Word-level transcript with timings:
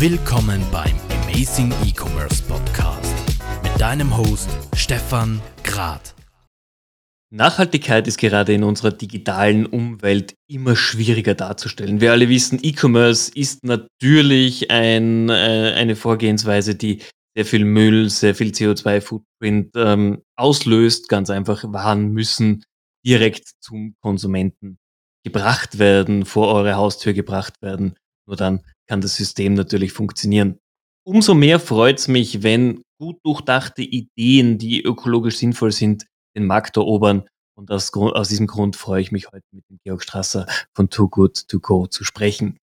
Willkommen 0.00 0.64
beim 0.70 0.94
Amazing 1.24 1.74
E-Commerce 1.84 2.40
Podcast 2.44 3.16
mit 3.64 3.80
deinem 3.80 4.16
Host 4.16 4.48
Stefan 4.76 5.40
Grad. 5.64 6.14
Nachhaltigkeit 7.34 8.06
ist 8.06 8.16
gerade 8.16 8.52
in 8.52 8.62
unserer 8.62 8.92
digitalen 8.92 9.66
Umwelt 9.66 10.34
immer 10.48 10.76
schwieriger 10.76 11.34
darzustellen. 11.34 12.00
Wir 12.00 12.12
alle 12.12 12.28
wissen, 12.28 12.60
E-Commerce 12.62 13.32
ist 13.34 13.64
natürlich 13.64 14.70
ein, 14.70 15.30
äh, 15.30 15.74
eine 15.74 15.96
Vorgehensweise, 15.96 16.76
die 16.76 17.02
sehr 17.34 17.44
viel 17.44 17.64
Müll, 17.64 18.08
sehr 18.08 18.36
viel 18.36 18.52
CO2-Footprint 18.52 19.72
ähm, 19.74 20.22
auslöst. 20.36 21.08
Ganz 21.08 21.28
einfach, 21.28 21.64
Waren 21.72 22.12
müssen 22.12 22.62
direkt 23.04 23.50
zum 23.60 23.96
Konsumenten 24.00 24.78
gebracht 25.24 25.80
werden, 25.80 26.24
vor 26.24 26.54
eure 26.54 26.76
Haustür 26.76 27.14
gebracht 27.14 27.60
werden. 27.62 27.96
Nur 28.28 28.36
dann 28.36 28.60
kann 28.86 29.00
das 29.00 29.16
System 29.16 29.54
natürlich 29.54 29.92
funktionieren. 29.92 30.58
Umso 31.04 31.34
mehr 31.34 31.58
freut 31.58 31.98
es 31.98 32.08
mich, 32.08 32.42
wenn 32.42 32.82
gut 33.00 33.16
durchdachte 33.24 33.82
Ideen, 33.82 34.58
die 34.58 34.82
ökologisch 34.82 35.38
sinnvoll 35.38 35.72
sind, 35.72 36.04
den 36.36 36.46
Markt 36.46 36.76
erobern. 36.76 37.26
Und 37.56 37.70
aus, 37.70 37.92
aus 37.94 38.28
diesem 38.28 38.46
Grund 38.46 38.76
freue 38.76 39.00
ich 39.00 39.10
mich 39.10 39.28
heute 39.32 39.46
mit 39.52 39.64
dem 39.70 39.78
Georg 39.82 40.02
Strasser 40.02 40.46
von 40.74 40.90
Too 40.90 41.08
Good 41.08 41.48
To 41.48 41.58
Go 41.58 41.86
zu 41.86 42.04
sprechen. 42.04 42.58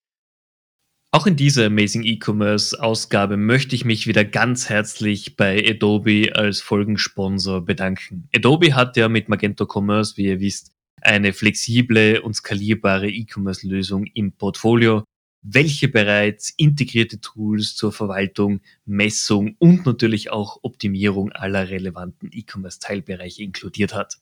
Auch 1.12 1.26
in 1.26 1.36
dieser 1.36 1.66
Amazing 1.66 2.04
E-Commerce 2.04 2.82
Ausgabe 2.82 3.36
möchte 3.36 3.76
ich 3.76 3.86
mich 3.86 4.06
wieder 4.06 4.24
ganz 4.24 4.70
herzlich 4.70 5.36
bei 5.36 5.64
Adobe 5.68 6.32
als 6.36 6.62
Folgensponsor 6.62 7.66
bedanken. 7.66 8.30
Adobe 8.36 8.76
hat 8.76 8.98
ja 8.98 9.10
mit 9.10 9.30
Magento 9.30 9.66
Commerce, 9.66 10.18
wie 10.18 10.26
ihr 10.26 10.40
wisst, 10.40 10.74
eine 11.02 11.34
flexible 11.34 12.22
und 12.22 12.36
skalierbare 12.36 13.10
E-Commerce 13.10 13.68
Lösung 13.68 14.06
im 14.14 14.34
Portfolio, 14.34 15.04
welche 15.48 15.88
bereits 15.88 16.50
integrierte 16.58 17.22
Tools 17.22 17.76
zur 17.76 17.92
Verwaltung, 17.92 18.62
Messung 18.86 19.56
und 19.60 19.86
natürlich 19.86 20.32
auch 20.32 20.60
Optimierung 20.64 21.32
aller 21.32 21.70
relevanten 21.70 22.30
E-Commerce-Teilbereiche 22.32 23.44
inkludiert 23.44 23.94
hat. 23.94 24.18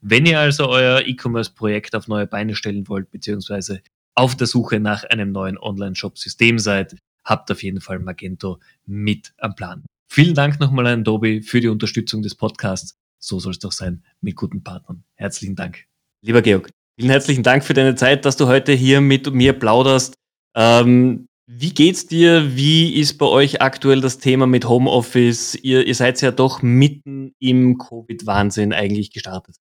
Wenn 0.00 0.24
ihr 0.24 0.38
also 0.38 0.68
euer 0.68 1.02
E-Commerce-Projekt 1.04 1.96
auf 1.96 2.06
neue 2.06 2.28
Beine 2.28 2.54
stellen 2.54 2.86
wollt, 2.88 3.10
beziehungsweise 3.10 3.82
auf 4.14 4.36
der 4.36 4.46
Suche 4.46 4.78
nach 4.78 5.02
einem 5.02 5.32
neuen 5.32 5.58
Online-Shop-System 5.58 6.60
seid, 6.60 6.96
habt 7.24 7.50
auf 7.50 7.62
jeden 7.64 7.80
Fall 7.80 7.98
Magento 7.98 8.60
mit 8.86 9.32
am 9.38 9.56
Plan. 9.56 9.84
Vielen 10.08 10.34
Dank 10.34 10.60
nochmal 10.60 10.86
an 10.86 11.00
Adobe 11.00 11.42
für 11.42 11.60
die 11.60 11.68
Unterstützung 11.68 12.22
des 12.22 12.36
Podcasts. 12.36 12.94
So 13.18 13.40
soll 13.40 13.52
es 13.52 13.58
doch 13.58 13.72
sein 13.72 14.04
mit 14.20 14.36
guten 14.36 14.62
Partnern. 14.62 15.02
Herzlichen 15.16 15.56
Dank. 15.56 15.86
Lieber 16.22 16.40
Georg, 16.40 16.70
vielen 16.96 17.10
herzlichen 17.10 17.42
Dank 17.42 17.64
für 17.64 17.74
deine 17.74 17.96
Zeit, 17.96 18.24
dass 18.24 18.36
du 18.36 18.46
heute 18.46 18.72
hier 18.72 19.00
mit 19.00 19.32
mir 19.32 19.52
plauderst. 19.52 20.14
Ähm, 20.54 21.26
wie 21.50 21.72
geht's 21.72 22.06
dir? 22.06 22.56
Wie 22.56 22.94
ist 22.94 23.16
bei 23.16 23.26
euch 23.26 23.62
aktuell 23.62 24.00
das 24.00 24.18
Thema 24.18 24.46
mit 24.46 24.68
Homeoffice? 24.68 25.54
Ihr, 25.54 25.86
ihr 25.86 25.94
seid 25.94 26.20
ja 26.20 26.30
doch 26.30 26.60
mitten 26.60 27.32
im 27.38 27.78
Covid-Wahnsinn 27.78 28.72
eigentlich 28.72 29.12
gestartet. 29.12 29.56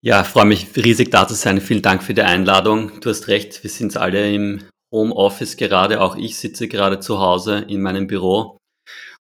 Ja, 0.00 0.24
freue 0.24 0.44
mich 0.44 0.68
riesig 0.76 1.10
da 1.10 1.26
zu 1.26 1.34
sein. 1.34 1.60
Vielen 1.60 1.82
Dank 1.82 2.02
für 2.02 2.14
die 2.14 2.22
Einladung. 2.22 3.00
Du 3.00 3.10
hast 3.10 3.28
recht, 3.28 3.62
wir 3.62 3.70
sind 3.70 3.96
alle 3.96 4.34
im 4.34 4.62
Homeoffice 4.92 5.56
gerade. 5.56 6.00
Auch 6.00 6.16
ich 6.16 6.36
sitze 6.36 6.68
gerade 6.68 7.00
zu 7.00 7.18
Hause 7.18 7.64
in 7.68 7.80
meinem 7.80 8.06
Büro. 8.06 8.58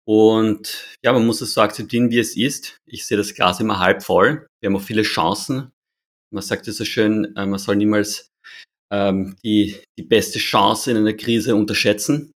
Und 0.07 0.97
ja, 1.03 1.11
man 1.11 1.25
muss 1.25 1.41
es 1.41 1.53
so 1.53 1.61
akzeptieren, 1.61 2.09
wie 2.11 2.19
es 2.19 2.37
ist. 2.37 2.77
Ich 2.85 3.05
sehe 3.05 3.17
das 3.17 3.33
Glas 3.33 3.59
immer 3.59 3.79
halb 3.79 4.03
voll. 4.03 4.47
Wir 4.61 4.69
haben 4.69 4.77
auch 4.77 4.81
viele 4.81 5.03
Chancen. 5.03 5.71
Man 6.31 6.43
sagt 6.43 6.67
es 6.67 6.77
so 6.77 6.85
schön, 6.85 7.35
äh, 7.35 7.45
man 7.45 7.59
soll 7.59 7.75
niemals 7.75 8.29
ähm, 8.91 9.35
die, 9.43 9.75
die 9.97 10.03
beste 10.03 10.39
Chance 10.39 10.91
in 10.91 10.97
einer 10.97 11.13
Krise 11.13 11.55
unterschätzen. 11.55 12.31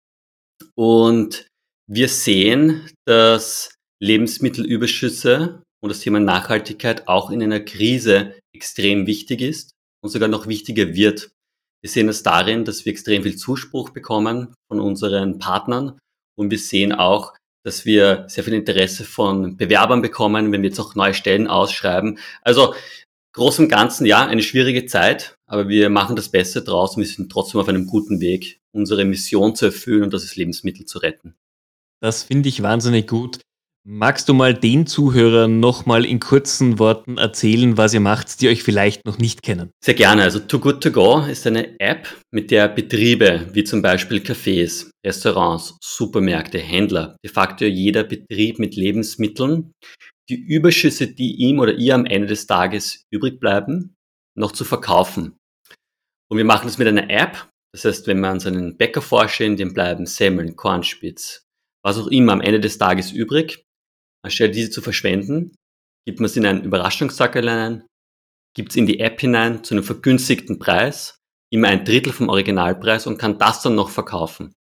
Und 0.74 1.46
wir 1.88 2.08
sehen, 2.08 2.88
dass 3.06 3.74
Lebensmittelüberschüsse 4.02 5.62
und 5.82 5.88
das 5.88 6.00
Thema 6.00 6.20
Nachhaltigkeit 6.20 7.08
auch 7.08 7.30
in 7.30 7.42
einer 7.42 7.60
Krise 7.60 8.34
extrem 8.54 9.06
wichtig 9.06 9.40
ist 9.40 9.70
und 10.02 10.10
sogar 10.10 10.28
noch 10.28 10.46
wichtiger 10.46 10.94
wird. 10.94 11.30
Wir 11.82 11.90
sehen 11.90 12.08
es 12.08 12.22
darin, 12.22 12.64
dass 12.64 12.84
wir 12.84 12.92
extrem 12.92 13.22
viel 13.22 13.36
Zuspruch 13.36 13.90
bekommen 13.90 14.54
von 14.70 14.80
unseren 14.80 15.38
Partnern 15.38 15.98
und 16.38 16.50
wir 16.50 16.58
sehen 16.58 16.92
auch, 16.92 17.34
dass 17.64 17.84
wir 17.84 18.24
sehr 18.28 18.44
viel 18.44 18.54
Interesse 18.54 19.04
von 19.04 19.56
Bewerbern 19.56 20.02
bekommen, 20.02 20.52
wenn 20.52 20.62
wir 20.62 20.70
jetzt 20.70 20.80
auch 20.80 20.94
neue 20.94 21.14
Stellen 21.14 21.46
ausschreiben. 21.46 22.18
Also 22.42 22.74
groß 23.32 23.60
und 23.60 23.68
Ganzen, 23.68 24.06
ja, 24.06 24.26
eine 24.26 24.42
schwierige 24.42 24.86
Zeit, 24.86 25.36
aber 25.46 25.68
wir 25.68 25.88
machen 25.90 26.16
das 26.16 26.28
Beste 26.28 26.62
draus 26.62 26.96
und 26.96 27.02
wir 27.02 27.08
sind 27.08 27.30
trotzdem 27.30 27.60
auf 27.60 27.68
einem 27.68 27.86
guten 27.86 28.20
Weg, 28.20 28.60
unsere 28.72 29.04
Mission 29.04 29.54
zu 29.54 29.66
erfüllen 29.66 30.04
und 30.04 30.12
das 30.12 30.24
ist 30.24 30.36
Lebensmittel 30.36 30.86
zu 30.86 30.98
retten. 30.98 31.34
Das 32.00 32.22
finde 32.22 32.48
ich 32.48 32.62
wahnsinnig 32.62 33.06
gut. 33.06 33.40
Magst 33.86 34.28
du 34.28 34.34
mal 34.34 34.52
den 34.52 34.86
Zuhörern 34.86 35.58
nochmal 35.58 36.04
in 36.04 36.20
kurzen 36.20 36.78
Worten 36.78 37.16
erzählen, 37.16 37.78
was 37.78 37.94
ihr 37.94 38.00
macht, 38.00 38.42
die 38.42 38.48
euch 38.48 38.62
vielleicht 38.62 39.06
noch 39.06 39.16
nicht 39.16 39.42
kennen? 39.42 39.70
Sehr 39.82 39.94
gerne. 39.94 40.22
Also 40.22 40.38
Too 40.38 40.58
Good 40.58 40.82
To 40.82 40.90
Go 40.90 41.20
ist 41.20 41.46
eine 41.46 41.80
App, 41.80 42.06
mit 42.30 42.50
der 42.50 42.68
Betriebe 42.68 43.48
wie 43.54 43.64
zum 43.64 43.80
Beispiel 43.80 44.18
Cafés, 44.18 44.90
Restaurants, 45.04 45.78
Supermärkte, 45.82 46.58
Händler, 46.58 47.16
de 47.24 47.32
facto 47.32 47.64
jeder 47.64 48.04
Betrieb 48.04 48.58
mit 48.58 48.76
Lebensmitteln, 48.76 49.72
die 50.28 50.36
Überschüsse, 50.36 51.06
die 51.06 51.36
ihm 51.36 51.58
oder 51.58 51.72
ihr 51.72 51.94
am 51.94 52.04
Ende 52.04 52.28
des 52.28 52.46
Tages 52.46 53.04
übrig 53.10 53.40
bleiben, 53.40 53.94
noch 54.36 54.52
zu 54.52 54.64
verkaufen. 54.64 55.38
Und 56.30 56.36
wir 56.36 56.44
machen 56.44 56.66
das 56.66 56.76
mit 56.76 56.86
einer 56.86 57.08
App. 57.08 57.48
Das 57.72 57.86
heißt, 57.86 58.06
wenn 58.06 58.20
wir 58.20 58.30
uns 58.30 58.46
einen 58.46 58.76
Bäcker 58.76 59.00
vorstellen, 59.00 59.56
dem 59.56 59.72
bleiben 59.72 60.04
Semmeln, 60.04 60.54
Kornspitz, 60.54 61.46
was 61.82 61.96
auch 61.96 62.08
immer 62.08 62.34
am 62.34 62.42
Ende 62.42 62.60
des 62.60 62.76
Tages 62.76 63.10
übrig. 63.10 63.64
Anstelle 64.22 64.50
diese 64.50 64.70
zu 64.70 64.82
verschwenden, 64.82 65.54
gibt 66.06 66.20
man 66.20 66.26
es 66.26 66.36
in 66.36 66.46
einen 66.46 66.64
Überraschungssackerl 66.64 67.48
hinein, 67.48 67.86
gibt 68.54 68.70
es 68.70 68.76
in 68.76 68.86
die 68.86 69.00
App 69.00 69.20
hinein 69.20 69.64
zu 69.64 69.74
einem 69.74 69.84
vergünstigten 69.84 70.58
Preis, 70.58 71.18
immer 71.52 71.68
ein 71.68 71.84
Drittel 71.84 72.12
vom 72.12 72.28
Originalpreis 72.28 73.06
und 73.06 73.18
kann 73.18 73.38
das 73.38 73.62
dann 73.62 73.74
noch 73.74 73.90
verkaufen. 73.90 74.52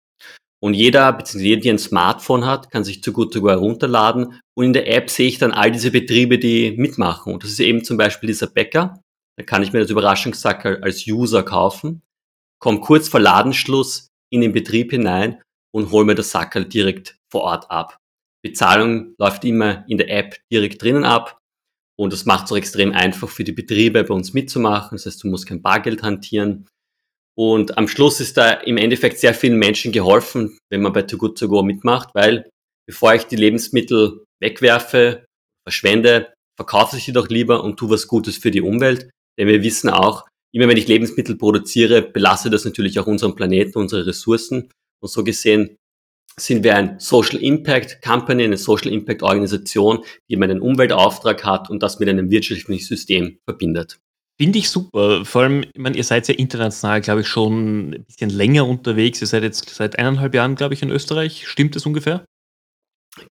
Und 0.61 0.73
jeder, 0.73 1.13
beziehungsweise 1.13 1.47
jeder, 1.47 1.61
der 1.61 1.73
ein 1.73 1.79
Smartphone 1.79 2.45
hat, 2.45 2.69
kann 2.69 2.83
sich 2.83 3.01
zu 3.01 3.11
to 3.11 3.41
Go 3.41 3.49
herunterladen. 3.49 4.39
Und 4.55 4.65
in 4.65 4.73
der 4.73 4.93
App 4.93 5.09
sehe 5.09 5.27
ich 5.27 5.37
dann 5.37 5.53
all 5.53 5.71
diese 5.71 5.91
Betriebe, 5.91 6.37
die 6.37 6.71
mitmachen. 6.71 7.33
Und 7.33 7.43
das 7.43 7.51
ist 7.51 7.61
eben 7.61 7.83
zum 7.83 7.95
Beispiel 7.97 8.27
dieser 8.27 8.47
Bäcker. 8.47 9.01
Da 9.37 9.45
kann 9.45 9.63
ich 9.63 9.71
mir 9.71 9.79
das 9.79 9.89
Überraschungssackerl 9.89 10.83
als 10.83 11.07
User 11.07 11.43
kaufen, 11.43 12.01
komme 12.61 12.81
kurz 12.81 13.07
vor 13.07 13.21
Ladenschluss 13.21 14.09
in 14.29 14.41
den 14.41 14.51
Betrieb 14.51 14.91
hinein 14.91 15.41
und 15.73 15.91
hole 15.91 16.05
mir 16.05 16.15
das 16.15 16.31
Sackerl 16.31 16.65
direkt 16.65 17.17
vor 17.31 17.43
Ort 17.43 17.71
ab. 17.71 17.98
Bezahlung 18.43 19.15
läuft 19.17 19.43
immer 19.45 19.85
in 19.87 19.97
der 19.97 20.09
App 20.09 20.37
direkt 20.51 20.81
drinnen 20.81 21.03
ab 21.03 21.39
und 21.99 22.13
das 22.13 22.25
macht 22.25 22.45
es 22.45 22.51
auch 22.53 22.57
extrem 22.57 22.93
einfach 22.93 23.29
für 23.29 23.43
die 23.43 23.51
Betriebe 23.51 24.03
bei 24.05 24.13
uns 24.13 24.33
mitzumachen. 24.33 24.97
Das 24.97 25.05
heißt, 25.05 25.21
du 25.21 25.27
musst 25.27 25.45
kein 25.47 25.61
Bargeld 25.61 26.01
hantieren. 26.01 26.65
Und 27.37 27.77
am 27.77 27.89
Schluss 27.89 28.21
ist 28.21 28.37
da 28.37 28.51
im 28.51 28.77
Endeffekt 28.77 29.19
sehr 29.19 29.33
vielen 29.33 29.57
Menschen 29.57 29.91
geholfen, 29.91 30.57
wenn 30.69 30.81
man 30.81 30.93
bei 30.93 31.01
Too 31.01 31.17
Good 31.17 31.37
To 31.39 31.49
Go 31.49 31.61
mitmacht, 31.61 32.09
weil 32.13 32.49
bevor 32.87 33.13
ich 33.15 33.23
die 33.25 33.35
Lebensmittel 33.35 34.23
wegwerfe, 34.41 35.25
verschwende, 35.67 36.33
verkaufe 36.57 36.95
ich 36.95 37.03
sie 37.03 37.11
doch 37.11 37.27
lieber 37.27 37.63
und 37.65 37.77
tu 37.77 37.89
was 37.89 38.07
Gutes 38.07 38.37
für 38.37 38.51
die 38.51 38.61
Umwelt. 38.61 39.09
Denn 39.37 39.47
wir 39.47 39.61
wissen 39.61 39.89
auch, 39.89 40.25
immer 40.53 40.69
wenn 40.69 40.77
ich 40.77 40.87
Lebensmittel 40.87 41.37
produziere, 41.37 42.01
belasse 42.01 42.49
das 42.49 42.63
natürlich 42.63 42.97
auch 42.99 43.07
unseren 43.07 43.35
Planeten, 43.35 43.77
unsere 43.77 44.05
Ressourcen. 44.05 44.71
Und 45.01 45.09
so 45.09 45.23
gesehen 45.23 45.75
sind 46.37 46.63
wir 46.63 46.75
ein 46.75 46.99
Social 46.99 47.37
Impact 47.39 48.01
Company, 48.01 48.43
eine 48.43 48.57
Social 48.57 48.91
Impact 48.91 49.23
Organisation, 49.23 50.03
die 50.27 50.33
eben 50.33 50.43
einen 50.43 50.61
Umweltauftrag 50.61 51.43
hat 51.43 51.69
und 51.69 51.83
das 51.83 51.99
mit 51.99 52.09
einem 52.09 52.29
wirtschaftlichen 52.29 52.85
System 52.85 53.39
verbindet. 53.45 53.99
Finde 54.39 54.59
ich 54.59 54.69
super. 54.69 55.25
Vor 55.25 55.41
allem, 55.41 55.63
ich 55.63 55.81
meine, 55.81 55.97
ihr 55.97 56.03
seid 56.05 56.29
ja 56.29 56.33
international, 56.33 57.01
glaube 57.01 57.21
ich, 57.21 57.27
schon 57.27 57.89
ein 57.89 58.05
bisschen 58.05 58.29
länger 58.29 58.65
unterwegs. 58.65 59.19
Ihr 59.19 59.27
seid 59.27 59.43
jetzt 59.43 59.69
seit 59.69 59.99
eineinhalb 59.99 60.33
Jahren, 60.33 60.55
glaube 60.55 60.73
ich, 60.73 60.81
in 60.81 60.91
Österreich. 60.91 61.45
Stimmt 61.45 61.75
das 61.75 61.85
ungefähr? 61.85 62.23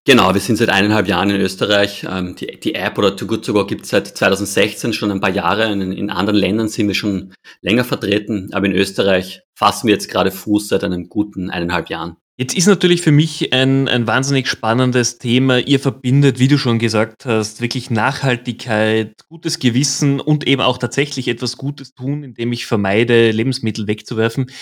Genau, 0.05 0.35
wir 0.35 0.41
sind 0.41 0.57
seit 0.57 0.69
eineinhalb 0.69 1.09
Jahren 1.09 1.31
in 1.31 1.41
Österreich. 1.41 2.07
Ähm, 2.09 2.37
die, 2.37 2.61
die 2.61 2.75
App 2.75 2.99
oder 2.99 3.17
Too 3.17 3.27
Good 3.27 3.47
To 3.47 3.53
Go 3.55 3.65
gibt 3.65 3.85
es 3.85 3.91
seit 3.91 4.07
2016 4.09 4.93
schon 4.93 5.11
ein 5.11 5.21
paar 5.21 5.31
Jahre. 5.31 5.73
In, 5.73 5.93
in 5.93 6.11
anderen 6.11 6.39
Ländern 6.39 6.69
sind 6.69 6.89
wir 6.89 6.95
schon 6.95 7.33
länger 7.63 7.85
vertreten, 7.85 8.51
aber 8.53 8.67
in 8.67 8.73
Österreich 8.73 9.43
fassen 9.55 9.87
wir 9.87 9.95
jetzt 9.95 10.11
gerade 10.11 10.31
Fuß 10.31 10.69
seit 10.69 10.85
einem 10.85 11.09
guten 11.09 11.49
eineinhalb 11.49 11.89
Jahren. 11.89 12.17
Jetzt 12.41 12.55
ist 12.57 12.67
natürlich 12.67 13.03
für 13.03 13.11
mich 13.11 13.53
ein, 13.53 13.89
ein 13.89 14.07
wahnsinnig 14.07 14.47
spannendes 14.47 15.19
Thema. 15.19 15.59
Ihr 15.59 15.81
verbindet, 15.81 16.39
wie 16.39 16.47
du 16.47 16.57
schon 16.57 16.79
gesagt 16.79 17.27
hast, 17.27 17.61
wirklich 17.61 17.91
Nachhaltigkeit, 17.91 19.17
gutes 19.29 19.59
Gewissen 19.59 20.21
und 20.21 20.47
eben 20.47 20.63
auch 20.63 20.79
tatsächlich 20.79 21.27
etwas 21.27 21.57
Gutes 21.57 21.95
tun, 21.95 22.23
indem 22.23 22.53
ich 22.53 22.67
vermeide, 22.67 23.33
Lebensmittel 23.33 23.89
wegzuwerfen. 23.89 24.53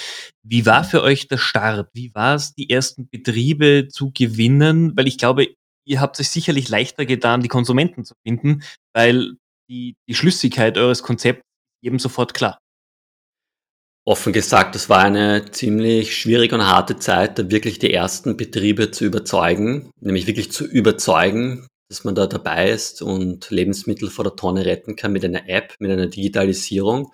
Wie 0.42 0.64
war 0.64 0.84
für 0.84 1.02
euch 1.02 1.28
der 1.28 1.36
Start? 1.36 1.90
Wie 1.92 2.14
war 2.14 2.36
es, 2.36 2.54
die 2.54 2.70
ersten 2.70 3.10
Betriebe 3.10 3.88
zu 3.90 4.10
gewinnen? 4.10 4.96
Weil 4.96 5.06
ich 5.06 5.18
glaube, 5.18 5.48
ihr 5.84 6.00
habt 6.00 6.18
es 6.18 6.32
sicherlich 6.32 6.70
leichter 6.70 7.04
getan, 7.04 7.42
die 7.42 7.48
Konsumenten 7.48 8.06
zu 8.06 8.14
finden, 8.26 8.62
weil 8.94 9.34
die, 9.68 9.96
die 10.08 10.14
Schlüssigkeit 10.14 10.78
eures 10.78 11.02
Konzepts 11.02 11.44
eben 11.82 11.98
sofort 11.98 12.32
klar. 12.32 12.58
Offen 14.08 14.32
gesagt, 14.32 14.76
das 14.76 14.88
war 14.88 15.00
eine 15.00 15.50
ziemlich 15.50 16.16
schwierige 16.16 16.54
und 16.54 16.64
harte 16.64 16.96
Zeit, 16.96 17.40
da 17.40 17.50
wirklich 17.50 17.80
die 17.80 17.92
ersten 17.92 18.36
Betriebe 18.36 18.92
zu 18.92 19.04
überzeugen, 19.04 19.90
nämlich 20.00 20.28
wirklich 20.28 20.52
zu 20.52 20.64
überzeugen, 20.64 21.66
dass 21.90 22.04
man 22.04 22.14
da 22.14 22.28
dabei 22.28 22.70
ist 22.70 23.02
und 23.02 23.50
Lebensmittel 23.50 24.08
vor 24.08 24.24
der 24.24 24.36
Tonne 24.36 24.64
retten 24.64 24.94
kann 24.94 25.12
mit 25.12 25.24
einer 25.24 25.48
App, 25.48 25.74
mit 25.80 25.90
einer 25.90 26.06
Digitalisierung. 26.06 27.12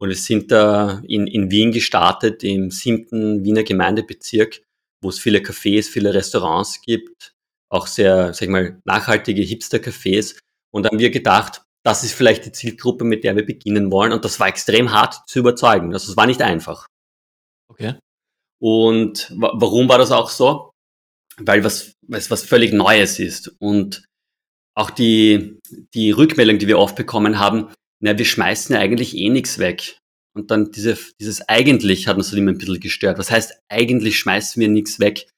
Und 0.00 0.08
wir 0.08 0.16
sind 0.16 0.50
da 0.50 1.00
in, 1.06 1.28
in 1.28 1.52
Wien 1.52 1.70
gestartet, 1.70 2.42
im 2.42 2.72
siebten 2.72 3.44
Wiener 3.44 3.62
Gemeindebezirk, 3.62 4.60
wo 5.02 5.10
es 5.10 5.20
viele 5.20 5.38
Cafés, 5.38 5.88
viele 5.88 6.14
Restaurants 6.14 6.80
gibt, 6.82 7.32
auch 7.70 7.86
sehr, 7.86 8.34
sag 8.34 8.42
ich 8.42 8.48
mal, 8.48 8.80
nachhaltige 8.84 9.42
Hipster-Cafés. 9.42 10.36
Und 10.72 10.82
dann 10.82 10.92
haben 10.92 10.98
wir 10.98 11.10
gedacht, 11.10 11.62
das 11.84 12.02
ist 12.02 12.14
vielleicht 12.14 12.46
die 12.46 12.52
Zielgruppe, 12.52 13.04
mit 13.04 13.24
der 13.24 13.36
wir 13.36 13.44
beginnen 13.44 13.92
wollen. 13.92 14.12
Und 14.12 14.24
das 14.24 14.40
war 14.40 14.48
extrem 14.48 14.90
hart 14.90 15.28
zu 15.28 15.38
überzeugen. 15.38 15.92
Also 15.92 16.10
es 16.10 16.16
war 16.16 16.26
nicht 16.26 16.40
einfach. 16.40 16.86
Okay. 17.70 17.98
Und 18.60 19.30
warum 19.36 19.88
war 19.88 19.98
das 19.98 20.10
auch 20.10 20.30
so? 20.30 20.70
Weil 21.36 21.62
was, 21.62 21.92
was, 22.08 22.30
was 22.30 22.44
völlig 22.44 22.72
Neues 22.72 23.18
ist. 23.18 23.54
Und 23.58 24.06
auch 24.74 24.90
die, 24.90 25.60
die 25.92 26.10
Rückmeldung, 26.10 26.58
die 26.58 26.68
wir 26.68 26.78
oft 26.78 26.96
bekommen 26.96 27.38
haben, 27.38 27.70
na, 28.00 28.16
wir 28.16 28.24
schmeißen 28.24 28.74
ja 28.74 28.80
eigentlich 28.80 29.14
eh 29.16 29.28
nichts 29.28 29.58
weg. 29.58 29.98
Und 30.34 30.50
dann 30.50 30.72
diese, 30.72 30.98
dieses 31.20 31.46
eigentlich 31.48 32.08
hat 32.08 32.16
uns 32.16 32.30
dann 32.30 32.38
immer 32.38 32.52
ein 32.52 32.58
bisschen 32.58 32.80
gestört. 32.80 33.18
Was 33.18 33.30
heißt, 33.30 33.60
eigentlich 33.68 34.18
schmeißen 34.18 34.58
wir 34.58 34.68
nichts 34.68 34.98
weg? 35.00 35.28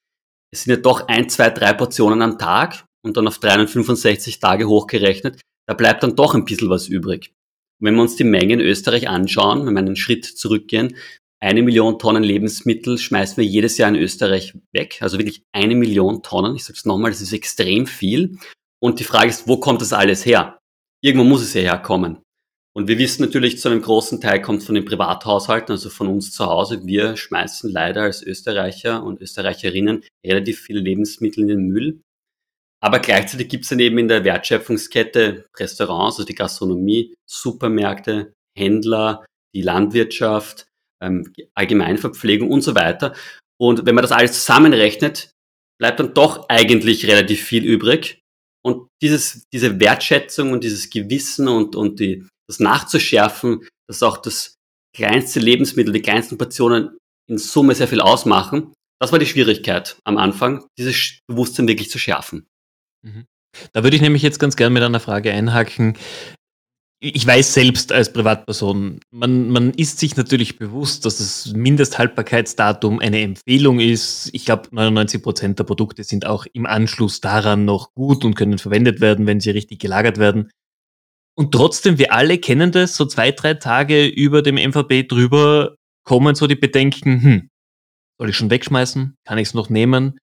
Es 0.52 0.62
sind 0.62 0.70
ja 0.74 0.80
doch 0.80 1.08
ein, 1.08 1.28
zwei, 1.28 1.50
drei 1.50 1.72
Portionen 1.72 2.22
am 2.22 2.38
Tag 2.38 2.84
und 3.04 3.16
dann 3.16 3.26
auf 3.26 3.38
365 3.38 4.38
Tage 4.38 4.68
hochgerechnet 4.68 5.40
da 5.66 5.74
bleibt 5.74 6.02
dann 6.02 6.16
doch 6.16 6.34
ein 6.34 6.44
bisschen 6.44 6.70
was 6.70 6.88
übrig. 6.88 7.32
wenn 7.78 7.94
wir 7.94 8.02
uns 8.02 8.16
die 8.16 8.24
Menge 8.24 8.54
in 8.54 8.60
Österreich 8.60 9.08
anschauen, 9.08 9.66
wenn 9.66 9.74
wir 9.74 9.80
einen 9.80 9.96
Schritt 9.96 10.24
zurückgehen, 10.24 10.96
eine 11.40 11.62
Million 11.62 11.98
Tonnen 11.98 12.22
Lebensmittel 12.22 12.96
schmeißen 12.96 13.36
wir 13.36 13.44
jedes 13.44 13.76
Jahr 13.76 13.90
in 13.90 13.96
Österreich 13.96 14.54
weg. 14.72 14.98
Also 15.00 15.18
wirklich 15.18 15.42
eine 15.52 15.74
Million 15.74 16.22
Tonnen. 16.22 16.56
Ich 16.56 16.64
sage 16.64 16.78
es 16.78 16.86
nochmal, 16.86 17.10
das 17.10 17.20
ist 17.20 17.34
extrem 17.34 17.86
viel. 17.86 18.38
Und 18.82 19.00
die 19.00 19.04
Frage 19.04 19.28
ist, 19.28 19.46
wo 19.46 19.58
kommt 19.58 19.82
das 19.82 19.92
alles 19.92 20.24
her? 20.24 20.58
Irgendwo 21.02 21.24
muss 21.24 21.42
es 21.42 21.52
ja 21.52 21.60
herkommen. 21.60 22.22
Und 22.74 22.88
wir 22.88 22.98
wissen 22.98 23.22
natürlich, 23.22 23.58
zu 23.58 23.68
einem 23.68 23.82
großen 23.82 24.20
Teil 24.20 24.42
kommt 24.42 24.62
von 24.62 24.74
den 24.74 24.84
Privathaushalten, 24.84 25.72
also 25.72 25.88
von 25.88 26.08
uns 26.08 26.32
zu 26.32 26.46
Hause. 26.46 26.86
Wir 26.86 27.16
schmeißen 27.16 27.70
leider 27.70 28.02
als 28.02 28.22
Österreicher 28.22 29.02
und 29.02 29.20
Österreicherinnen 29.20 30.04
relativ 30.24 30.60
viele 30.60 30.80
Lebensmittel 30.80 31.42
in 31.42 31.48
den 31.48 31.68
Müll. 31.68 32.00
Aber 32.82 32.98
gleichzeitig 33.00 33.48
gibt 33.48 33.64
es 33.64 33.70
dann 33.70 33.80
eben 33.80 33.98
in 33.98 34.08
der 34.08 34.24
Wertschöpfungskette 34.24 35.46
Restaurants, 35.58 36.16
also 36.16 36.26
die 36.26 36.34
Gastronomie, 36.34 37.14
Supermärkte, 37.28 38.32
Händler, 38.56 39.24
die 39.54 39.62
Landwirtschaft, 39.62 40.66
ähm, 41.02 41.32
Allgemeinverpflegung 41.54 42.50
und 42.50 42.62
so 42.62 42.74
weiter. 42.74 43.14
Und 43.58 43.86
wenn 43.86 43.94
man 43.94 44.02
das 44.02 44.12
alles 44.12 44.32
zusammenrechnet, 44.32 45.30
bleibt 45.78 46.00
dann 46.00 46.14
doch 46.14 46.48
eigentlich 46.48 47.06
relativ 47.06 47.42
viel 47.42 47.64
übrig. 47.64 48.20
Und 48.64 48.88
dieses, 49.02 49.44
diese 49.52 49.80
Wertschätzung 49.80 50.52
und 50.52 50.64
dieses 50.64 50.90
Gewissen 50.90 51.48
und, 51.48 51.76
und 51.76 52.00
die, 52.00 52.26
das 52.48 52.60
nachzuschärfen, 52.60 53.66
dass 53.88 54.02
auch 54.02 54.18
das 54.18 54.54
kleinste 54.94 55.40
Lebensmittel, 55.40 55.92
die 55.92 56.02
kleinsten 56.02 56.38
Portionen 56.38 56.98
in 57.30 57.38
Summe 57.38 57.74
sehr 57.74 57.88
viel 57.88 58.00
ausmachen, 58.00 58.72
das 59.00 59.12
war 59.12 59.18
die 59.18 59.26
Schwierigkeit 59.26 59.98
am 60.04 60.16
Anfang, 60.16 60.66
dieses 60.78 61.20
Bewusstsein 61.26 61.68
wirklich 61.68 61.90
zu 61.90 61.98
schärfen. 61.98 62.46
Mhm. 63.02 63.26
Da 63.72 63.82
würde 63.82 63.96
ich 63.96 64.02
nämlich 64.02 64.22
jetzt 64.22 64.38
ganz 64.38 64.56
gern 64.56 64.72
mit 64.72 64.82
einer 64.82 65.00
Frage 65.00 65.32
einhaken. 65.32 65.96
Ich 66.98 67.26
weiß 67.26 67.52
selbst 67.52 67.92
als 67.92 68.12
Privatperson, 68.12 69.00
man, 69.10 69.50
man 69.50 69.72
ist 69.74 69.98
sich 69.98 70.16
natürlich 70.16 70.58
bewusst, 70.58 71.04
dass 71.04 71.18
das 71.18 71.52
Mindesthaltbarkeitsdatum 71.54 73.00
eine 73.00 73.20
Empfehlung 73.20 73.80
ist. 73.80 74.30
Ich 74.32 74.46
glaube, 74.46 74.68
99 74.70 75.22
Prozent 75.22 75.58
der 75.58 75.64
Produkte 75.64 76.04
sind 76.04 76.26
auch 76.26 76.46
im 76.52 76.64
Anschluss 76.64 77.20
daran 77.20 77.66
noch 77.66 77.92
gut 77.92 78.24
und 78.24 78.34
können 78.34 78.58
verwendet 78.58 79.00
werden, 79.00 79.26
wenn 79.26 79.40
sie 79.40 79.50
richtig 79.50 79.78
gelagert 79.78 80.16
werden. 80.18 80.50
Und 81.38 81.52
trotzdem, 81.52 81.98
wir 81.98 82.14
alle 82.14 82.38
kennen 82.38 82.72
das, 82.72 82.96
so 82.96 83.04
zwei, 83.04 83.30
drei 83.30 83.54
Tage 83.54 84.06
über 84.06 84.40
dem 84.40 84.56
MVB 84.56 85.06
drüber 85.06 85.76
kommen 86.06 86.34
so 86.34 86.46
die 86.46 86.54
Bedenken, 86.54 87.22
hm, 87.22 87.50
soll 88.18 88.30
ich 88.30 88.36
schon 88.36 88.50
wegschmeißen? 88.50 89.16
Kann 89.26 89.38
ich 89.38 89.48
es 89.48 89.54
noch 89.54 89.68
nehmen? 89.68 90.18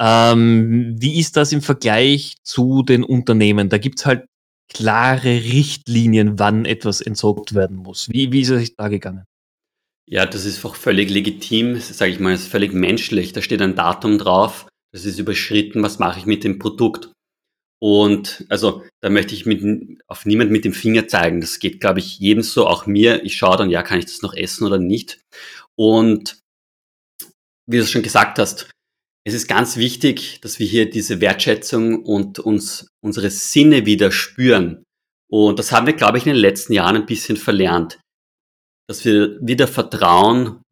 Ähm, 0.00 0.94
wie 0.98 1.18
ist 1.18 1.36
das 1.36 1.52
im 1.52 1.62
Vergleich 1.62 2.36
zu 2.42 2.82
den 2.82 3.02
Unternehmen? 3.02 3.68
Da 3.68 3.78
gibt's 3.78 4.06
halt 4.06 4.26
klare 4.68 5.24
Richtlinien, 5.24 6.38
wann 6.38 6.64
etwas 6.64 7.00
entsorgt 7.00 7.54
werden 7.54 7.76
muss. 7.76 8.08
Wie, 8.10 8.32
wie 8.32 8.42
ist 8.42 8.50
es 8.50 8.76
da 8.76 8.88
gegangen? 8.88 9.24
Ja, 10.10 10.24
das 10.24 10.44
ist 10.44 10.64
auch 10.64 10.74
völlig 10.74 11.10
legitim, 11.10 11.78
sage 11.80 12.12
ich 12.12 12.20
mal, 12.20 12.34
ist 12.34 12.48
völlig 12.48 12.72
menschlich. 12.72 13.32
Da 13.32 13.42
steht 13.42 13.60
ein 13.60 13.74
Datum 13.74 14.18
drauf, 14.18 14.68
das 14.92 15.04
ist 15.04 15.18
überschritten, 15.18 15.82
was 15.82 15.98
mache 15.98 16.18
ich 16.18 16.26
mit 16.26 16.44
dem 16.44 16.58
Produkt? 16.58 17.12
Und 17.80 18.44
also 18.48 18.84
da 19.02 19.10
möchte 19.10 19.34
ich 19.34 19.46
mit, 19.46 20.02
auf 20.08 20.26
niemand 20.26 20.50
mit 20.50 20.64
dem 20.64 20.72
Finger 20.72 21.06
zeigen. 21.08 21.40
Das 21.40 21.58
geht, 21.58 21.80
glaube 21.80 22.00
ich, 22.00 22.18
jedem 22.18 22.42
so, 22.42 22.66
auch 22.66 22.86
mir. 22.86 23.24
Ich 23.24 23.36
schaue 23.36 23.56
dann, 23.56 23.70
ja, 23.70 23.82
kann 23.82 23.98
ich 23.98 24.06
das 24.06 24.22
noch 24.22 24.34
essen 24.34 24.66
oder 24.66 24.78
nicht? 24.78 25.20
Und 25.76 26.40
wie 27.66 27.76
du 27.76 27.82
es 27.82 27.90
schon 27.90 28.02
gesagt 28.02 28.38
hast, 28.38 28.70
es 29.28 29.34
ist 29.34 29.46
ganz 29.46 29.76
wichtig, 29.76 30.40
dass 30.40 30.58
wir 30.58 30.66
hier 30.66 30.88
diese 30.88 31.20
Wertschätzung 31.20 32.02
und 32.02 32.38
uns 32.38 32.88
unsere 33.02 33.28
Sinne 33.28 33.84
wieder 33.84 34.10
spüren. 34.10 34.84
Und 35.30 35.58
das 35.58 35.70
haben 35.70 35.86
wir, 35.86 35.92
glaube 35.92 36.16
ich, 36.16 36.24
in 36.24 36.32
den 36.32 36.40
letzten 36.40 36.72
Jahren 36.72 36.96
ein 36.96 37.04
bisschen 37.06 37.36
verlernt. 37.36 38.00
Dass 38.88 39.04
wir 39.04 39.38
wieder 39.42 39.68
vertrauen, 39.68 40.62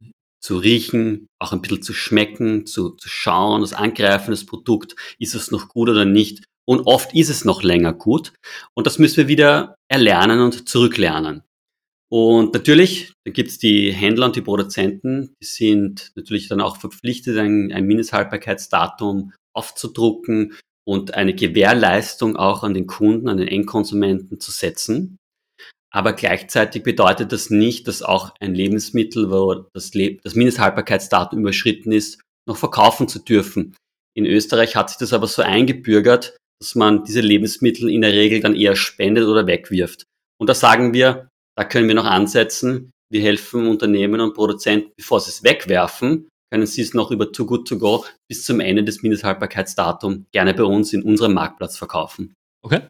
zu 0.41 0.57
riechen, 0.57 1.27
auch 1.39 1.53
ein 1.53 1.61
bisschen 1.61 1.83
zu 1.83 1.93
schmecken, 1.93 2.65
zu, 2.65 2.91
zu 2.91 3.11
schauen, 3.11 3.61
das 3.61 3.75
Angreifen 3.75 4.31
des 4.31 4.47
Produkt, 4.47 4.97
ist 5.19 5.35
es 5.35 5.51
noch 5.51 5.69
gut 5.69 5.91
oder 5.91 6.07
nicht. 6.07 6.45
Und 6.67 6.87
oft 6.87 7.15
ist 7.15 7.29
es 7.29 7.45
noch 7.45 7.63
länger 7.63 7.93
gut. 7.93 8.33
Und 8.75 8.87
das 8.87 8.99
müssen 8.99 9.19
wir 9.19 9.29
wieder 9.29 9.75
erlernen 9.89 10.41
und 10.41 10.67
zurücklernen. 10.67 11.43
Und 12.09 12.55
natürlich, 12.55 13.13
da 13.25 13.33
gibt's 13.33 13.59
die 13.59 13.93
Händler 13.93 14.27
und 14.27 14.37
die 14.37 14.43
Produzenten, 14.43 15.35
die 15.43 15.47
sind 15.47 16.13
natürlich 16.15 16.49
dann 16.49 16.61
auch 16.61 16.77
verpflichtet, 16.77 17.37
ein, 17.39 17.73
ein 17.73 17.87
Mindesthaltbarkeitsdatum 17.87 19.33
aufzudrucken 19.55 20.57
und 20.87 21.15
eine 21.15 21.35
Gewährleistung 21.35 22.37
auch 22.37 22.63
an 22.63 22.75
den 22.75 22.87
Kunden, 22.87 23.29
an 23.29 23.39
den 23.39 23.49
Endkonsumenten 23.49 24.39
zu 24.39 24.53
setzen. 24.53 25.17
Aber 25.93 26.13
gleichzeitig 26.13 26.83
bedeutet 26.83 27.33
das 27.33 27.51
nicht, 27.51 27.89
dass 27.89 28.03
auch 28.03 28.35
ein 28.39 28.55
Lebensmittel, 28.55 29.31
wo 29.31 29.67
das, 29.73 29.95
Le 29.95 30.19
das 30.23 30.35
Mindesthaltbarkeitsdatum 30.35 31.41
überschritten 31.41 31.91
ist, 31.91 32.21
noch 32.47 32.57
verkaufen 32.57 33.09
zu 33.09 33.19
dürfen. 33.19 33.75
In 34.15 34.27
Österreich 34.27 34.77
hat 34.77 34.91
sich 34.91 34.99
das 34.99 35.13
aber 35.13 35.27
so 35.27 35.43
eingebürgert, 35.43 36.37
dass 36.61 36.75
man 36.75 37.05
diese 37.05 37.21
Lebensmittel 37.21 37.91
in 37.91 38.03
der 38.03 38.13
Regel 38.13 38.41
dann 38.41 38.55
eher 38.55 38.77
spendet 38.77 39.27
oder 39.27 39.47
wegwirft. 39.47 40.05
Und 40.39 40.49
da 40.49 40.55
sagen 40.55 40.93
wir, 40.93 41.29
da 41.57 41.65
können 41.65 41.89
wir 41.89 41.95
noch 41.95 42.05
ansetzen. 42.05 42.91
Wir 43.11 43.23
helfen 43.23 43.67
Unternehmen 43.69 44.21
und 44.21 44.35
Produzenten, 44.35 44.93
bevor 44.97 45.21
sie 45.21 45.31
es 45.31 45.45
wegwerfen, 45.45 46.29
können 46.53 46.67
sie 46.67 46.83
es 46.83 46.95
noch 46.95 47.11
über 47.11 47.33
Too 47.33 47.47
Good 47.47 47.69
To 47.69 47.79
Go 47.79 48.05
bis 48.29 48.45
zum 48.45 48.61
Ende 48.61 48.85
des 48.85 49.03
Mindesthaltbarkeitsdatums 49.03 50.25
gerne 50.33 50.55
bei 50.55 50.65
uns 50.65 50.93
in 50.93 51.03
unserem 51.03 51.35
Marktplatz 51.35 51.77
verkaufen. 51.77 52.35
Okay. 52.65 52.83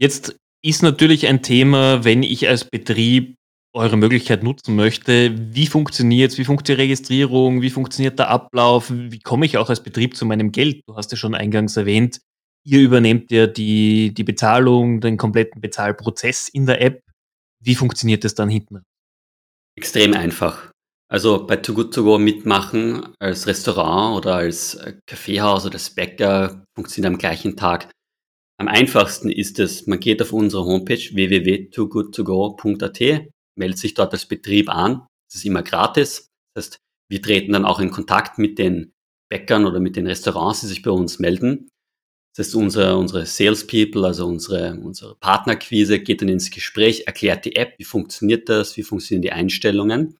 Jetzt 0.00 0.36
ist 0.64 0.82
natürlich 0.82 1.26
ein 1.26 1.42
Thema, 1.42 2.04
wenn 2.04 2.22
ich 2.22 2.48
als 2.48 2.64
Betrieb 2.64 3.34
eure 3.74 3.96
Möglichkeit 3.96 4.42
nutzen 4.42 4.76
möchte. 4.76 5.34
Wie 5.54 5.66
funktioniert 5.66 6.32
es? 6.32 6.38
Wie 6.38 6.44
funktioniert 6.44 6.78
die 6.78 6.82
Registrierung? 6.82 7.62
Wie 7.62 7.70
funktioniert 7.70 8.18
der 8.18 8.28
Ablauf? 8.28 8.92
Wie 8.92 9.20
komme 9.20 9.46
ich 9.46 9.58
auch 9.58 9.70
als 9.70 9.82
Betrieb 9.82 10.16
zu 10.16 10.26
meinem 10.26 10.52
Geld? 10.52 10.82
Du 10.86 10.96
hast 10.96 11.10
ja 11.10 11.16
schon 11.16 11.34
eingangs 11.34 11.76
erwähnt, 11.76 12.20
ihr 12.64 12.80
übernehmt 12.80 13.30
ja 13.30 13.46
die, 13.46 14.12
die 14.12 14.24
Bezahlung, 14.24 15.00
den 15.00 15.16
kompletten 15.16 15.60
Bezahlprozess 15.60 16.48
in 16.48 16.66
der 16.66 16.82
App. 16.82 17.00
Wie 17.62 17.74
funktioniert 17.74 18.24
das 18.24 18.34
dann 18.34 18.48
hinten? 18.48 18.82
Extrem 19.76 20.14
einfach. 20.14 20.70
Also 21.08 21.46
bei 21.46 21.56
Too 21.56 21.74
Good 21.74 21.94
To 21.94 22.04
Go 22.04 22.18
mitmachen 22.18 23.14
als 23.20 23.46
Restaurant 23.46 24.16
oder 24.16 24.36
als 24.36 24.74
äh, 24.76 24.94
Kaffeehaus 25.06 25.66
oder 25.66 25.74
als 25.74 25.90
Bäcker 25.90 26.64
funktioniert 26.74 27.12
am 27.12 27.18
gleichen 27.18 27.56
Tag. 27.56 27.90
Am 28.58 28.66
einfachsten 28.68 29.30
ist 29.30 29.58
es, 29.58 29.86
man 29.86 30.00
geht 30.00 30.22
auf 30.22 30.32
unsere 30.32 30.64
Homepage 30.64 30.96
www.togoodtogo.at, 31.12 33.00
meldet 33.58 33.78
sich 33.78 33.94
dort 33.94 34.12
als 34.12 34.26
Betrieb 34.26 34.68
an. 34.70 35.06
Das 35.28 35.36
ist 35.36 35.44
immer 35.44 35.62
gratis. 35.62 36.28
Das 36.54 36.66
heißt, 36.66 36.78
wir 37.10 37.20
treten 37.20 37.52
dann 37.52 37.66
auch 37.66 37.80
in 37.80 37.90
Kontakt 37.90 38.38
mit 38.38 38.58
den 38.58 38.92
Bäckern 39.30 39.66
oder 39.66 39.80
mit 39.80 39.96
den 39.96 40.06
Restaurants, 40.06 40.60
die 40.62 40.66
sich 40.66 40.82
bei 40.82 40.90
uns 40.90 41.18
melden. 41.18 41.68
Das 42.34 42.46
heißt, 42.46 42.54
unsere, 42.56 42.96
unsere 42.96 43.26
Salespeople, 43.26 44.06
also 44.06 44.26
unsere, 44.26 44.78
unsere 44.82 45.16
Partnerquise 45.16 45.98
geht 45.98 46.22
dann 46.22 46.28
ins 46.28 46.50
Gespräch, 46.50 47.04
erklärt 47.06 47.44
die 47.44 47.56
App, 47.56 47.74
wie 47.78 47.84
funktioniert 47.84 48.48
das, 48.48 48.76
wie 48.76 48.82
funktionieren 48.82 49.22
die 49.22 49.32
Einstellungen. 49.32 50.18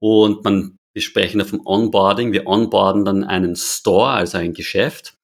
Und 0.00 0.42
man, 0.44 0.76
wir 0.92 1.02
sprechen 1.02 1.38
da 1.38 1.44
vom 1.44 1.64
Onboarding. 1.64 2.32
Wir 2.32 2.46
onboarden 2.46 3.04
dann 3.04 3.24
einen 3.24 3.54
Store, 3.54 4.10
also 4.10 4.38
ein 4.38 4.54
Geschäft 4.54 5.14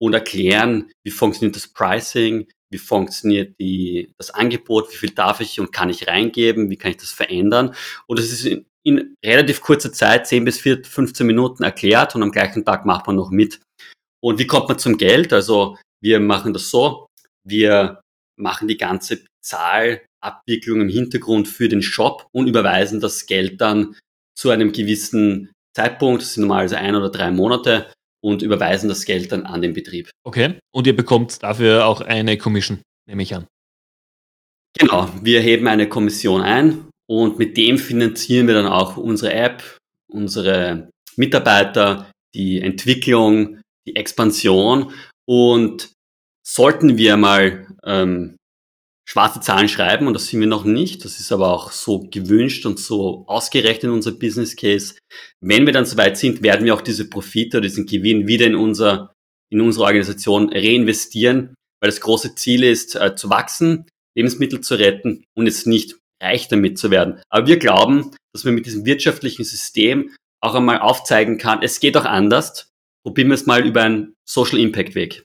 und 0.00 0.14
erklären, 0.14 0.90
wie 1.04 1.10
funktioniert 1.10 1.56
das 1.56 1.66
Pricing, 1.66 2.46
wie 2.70 2.78
funktioniert 2.78 3.58
die, 3.58 4.12
das 4.18 4.30
Angebot, 4.30 4.92
wie 4.92 4.96
viel 4.96 5.10
darf 5.10 5.40
ich 5.40 5.58
und 5.58 5.72
kann 5.72 5.90
ich 5.90 6.06
reingeben, 6.06 6.70
wie 6.70 6.76
kann 6.76 6.92
ich 6.92 6.98
das 6.98 7.10
verändern. 7.10 7.74
Und 8.06 8.20
es 8.20 8.32
ist 8.32 8.62
in 8.84 9.16
relativ 9.24 9.60
kurzer 9.60 9.92
Zeit, 9.92 10.26
10 10.28 10.44
bis 10.44 10.60
15 10.60 11.26
Minuten 11.26 11.64
erklärt 11.64 12.14
und 12.14 12.22
am 12.22 12.30
gleichen 12.30 12.64
Tag 12.64 12.86
macht 12.86 13.06
man 13.06 13.16
noch 13.16 13.30
mit. 13.30 13.60
Und 14.20 14.38
wie 14.38 14.46
kommt 14.46 14.68
man 14.68 14.78
zum 14.78 14.96
Geld? 14.96 15.32
Also 15.32 15.76
wir 16.02 16.20
machen 16.20 16.52
das 16.52 16.70
so, 16.70 17.06
wir 17.44 18.00
machen 18.36 18.68
die 18.68 18.76
ganze 18.76 19.24
Zahlabwicklung 19.42 20.80
im 20.80 20.88
Hintergrund 20.88 21.48
für 21.48 21.68
den 21.68 21.82
Shop 21.82 22.26
und 22.32 22.46
überweisen 22.46 23.00
das 23.00 23.26
Geld 23.26 23.60
dann 23.60 23.96
zu 24.36 24.50
einem 24.50 24.72
gewissen 24.72 25.50
Zeitpunkt, 25.74 26.22
das 26.22 26.34
sind 26.34 26.42
normalerweise 26.42 26.78
ein 26.78 26.94
oder 26.94 27.10
drei 27.10 27.30
Monate, 27.30 27.92
und 28.20 28.42
überweisen 28.42 28.88
das 28.88 29.04
Geld 29.04 29.32
dann 29.32 29.46
an 29.46 29.62
den 29.62 29.74
Betrieb. 29.74 30.10
Okay, 30.24 30.58
und 30.74 30.86
ihr 30.86 30.96
bekommt 30.96 31.42
dafür 31.42 31.86
auch 31.86 32.00
eine 32.00 32.36
Commission, 32.36 32.82
nehme 33.06 33.22
ich 33.22 33.34
an. 33.34 33.46
Genau, 34.78 35.08
wir 35.22 35.40
heben 35.40 35.66
eine 35.66 35.88
Kommission 35.88 36.42
ein 36.42 36.88
und 37.08 37.38
mit 37.38 37.56
dem 37.56 37.78
finanzieren 37.78 38.46
wir 38.46 38.54
dann 38.54 38.66
auch 38.66 38.96
unsere 38.96 39.32
App, 39.32 39.62
unsere 40.10 40.90
Mitarbeiter, 41.16 42.10
die 42.34 42.60
Entwicklung, 42.60 43.60
die 43.86 43.96
Expansion 43.96 44.92
und 45.28 45.92
sollten 46.46 46.96
wir 46.96 47.18
mal 47.18 47.66
ähm, 47.84 48.36
schwarze 49.06 49.40
Zahlen 49.40 49.68
schreiben, 49.68 50.06
und 50.06 50.14
das 50.14 50.26
sind 50.26 50.40
wir 50.40 50.46
noch 50.46 50.64
nicht, 50.64 51.04
das 51.04 51.20
ist 51.20 51.30
aber 51.32 51.52
auch 51.52 51.70
so 51.70 52.00
gewünscht 52.10 52.64
und 52.64 52.78
so 52.78 53.24
ausgerechnet 53.26 53.84
in 53.84 53.90
unser 53.90 54.12
Business 54.12 54.56
Case. 54.56 54.94
Wenn 55.40 55.66
wir 55.66 55.72
dann 55.72 55.84
soweit 55.84 56.16
sind, 56.16 56.42
werden 56.42 56.64
wir 56.64 56.74
auch 56.74 56.80
diese 56.80 57.08
Profite 57.08 57.58
oder 57.58 57.66
diesen 57.68 57.86
Gewinn 57.86 58.26
wieder 58.26 58.46
in, 58.46 58.54
unser, 58.54 59.12
in 59.52 59.60
unsere 59.60 59.84
Organisation 59.84 60.50
reinvestieren, 60.50 61.54
weil 61.80 61.90
das 61.90 62.00
große 62.00 62.34
Ziel 62.34 62.64
ist, 62.64 62.96
äh, 62.96 63.14
zu 63.14 63.28
wachsen, 63.28 63.86
Lebensmittel 64.16 64.62
zu 64.62 64.76
retten 64.76 65.24
und 65.36 65.46
jetzt 65.46 65.66
nicht 65.66 65.96
reich 66.22 66.48
damit 66.48 66.78
zu 66.78 66.90
werden. 66.90 67.20
Aber 67.30 67.46
wir 67.46 67.58
glauben, 67.58 68.14
dass 68.32 68.44
man 68.44 68.54
mit 68.54 68.66
diesem 68.66 68.86
wirtschaftlichen 68.86 69.44
System 69.44 70.14
auch 70.42 70.54
einmal 70.54 70.80
aufzeigen 70.80 71.36
kann, 71.38 71.62
es 71.62 71.80
geht 71.80 71.96
auch 71.96 72.04
anders. 72.04 72.67
Probieren 73.04 73.28
wir 73.28 73.34
es 73.34 73.46
mal 73.46 73.66
über 73.66 73.82
einen 73.82 74.14
Social 74.28 74.58
Impact 74.58 74.94
Weg. 74.94 75.24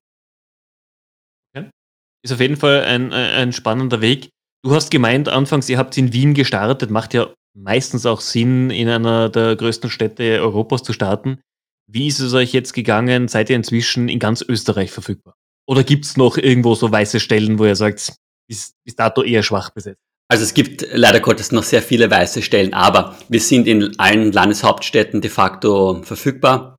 Ist 2.23 2.31
auf 2.31 2.39
jeden 2.39 2.55
Fall 2.55 2.83
ein, 2.83 3.11
ein 3.11 3.51
spannender 3.51 3.99
Weg. 3.99 4.29
Du 4.63 4.73
hast 4.73 4.91
gemeint, 4.91 5.27
anfangs, 5.27 5.67
ihr 5.67 5.77
habt 5.77 5.97
in 5.97 6.13
Wien 6.13 6.33
gestartet, 6.33 6.89
macht 6.89 7.13
ja 7.13 7.33
meistens 7.53 8.05
auch 8.05 8.21
Sinn, 8.21 8.69
in 8.69 8.87
einer 8.87 9.29
der 9.29 9.57
größten 9.57 9.89
Städte 9.89 10.39
Europas 10.41 10.83
zu 10.83 10.93
starten. 10.93 11.41
Wie 11.85 12.07
ist 12.07 12.19
es 12.19 12.33
euch 12.33 12.53
jetzt 12.53 12.71
gegangen? 12.73 13.27
Seid 13.27 13.49
ihr 13.49 13.57
inzwischen 13.57 14.07
in 14.07 14.19
ganz 14.19 14.41
Österreich 14.41 14.89
verfügbar? 14.89 15.35
Oder 15.67 15.83
gibt 15.83 16.05
es 16.05 16.15
noch 16.15 16.37
irgendwo 16.37 16.75
so 16.75 16.89
weiße 16.89 17.19
Stellen, 17.19 17.59
wo 17.59 17.65
ihr 17.65 17.75
sagt, 17.75 18.13
ist 18.49 18.73
bis 18.85 18.95
dato 18.95 19.21
eher 19.21 19.43
schwach 19.43 19.71
besetzt? 19.71 20.01
Also 20.29 20.45
es 20.45 20.53
gibt 20.53 20.87
leider 20.93 21.19
Gottes 21.19 21.51
noch 21.51 21.63
sehr 21.63 21.81
viele 21.81 22.09
weiße 22.09 22.41
Stellen, 22.41 22.73
aber 22.73 23.17
wir 23.27 23.41
sind 23.41 23.67
in 23.67 23.99
allen 23.99 24.31
Landeshauptstädten 24.31 25.19
de 25.19 25.29
facto 25.29 26.01
verfügbar. 26.03 26.77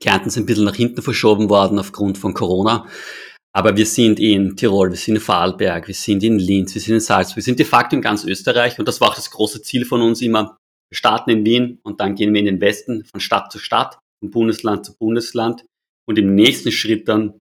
Kärnten 0.00 0.28
ist 0.28 0.36
ein 0.36 0.46
bisschen 0.46 0.64
nach 0.64 0.74
hinten 0.74 1.02
verschoben 1.02 1.48
worden 1.48 1.78
aufgrund 1.78 2.18
von 2.18 2.34
Corona. 2.34 2.86
Aber 3.56 3.76
wir 3.76 3.86
sind 3.86 4.18
in 4.18 4.56
Tirol, 4.56 4.90
wir 4.90 4.96
sind 4.96 5.14
in 5.14 5.20
Vorarlberg, 5.20 5.86
wir 5.86 5.94
sind 5.94 6.24
in 6.24 6.38
Linz, 6.38 6.74
wir 6.74 6.80
sind 6.80 6.94
in 6.94 7.00
Salzburg, 7.00 7.36
wir 7.36 7.42
sind 7.42 7.58
de 7.58 7.66
facto 7.66 7.94
in 7.94 8.02
ganz 8.02 8.24
Österreich 8.24 8.78
und 8.78 8.88
das 8.88 9.00
war 9.00 9.10
auch 9.10 9.14
das 9.14 9.30
große 9.30 9.62
Ziel 9.62 9.84
von 9.84 10.02
uns 10.02 10.20
immer. 10.22 10.56
Wir 10.90 10.96
starten 10.96 11.30
in 11.30 11.44
Wien 11.44 11.78
und 11.84 12.00
dann 12.00 12.16
gehen 12.16 12.32
wir 12.32 12.40
in 12.40 12.46
den 12.46 12.60
Westen, 12.60 13.04
von 13.04 13.20
Stadt 13.20 13.52
zu 13.52 13.60
Stadt, 13.60 13.98
von 14.20 14.30
Bundesland 14.30 14.84
zu 14.84 14.96
Bundesland 14.98 15.64
und 16.08 16.18
im 16.18 16.34
nächsten 16.34 16.72
Schritt 16.72 17.08
dann 17.08 17.38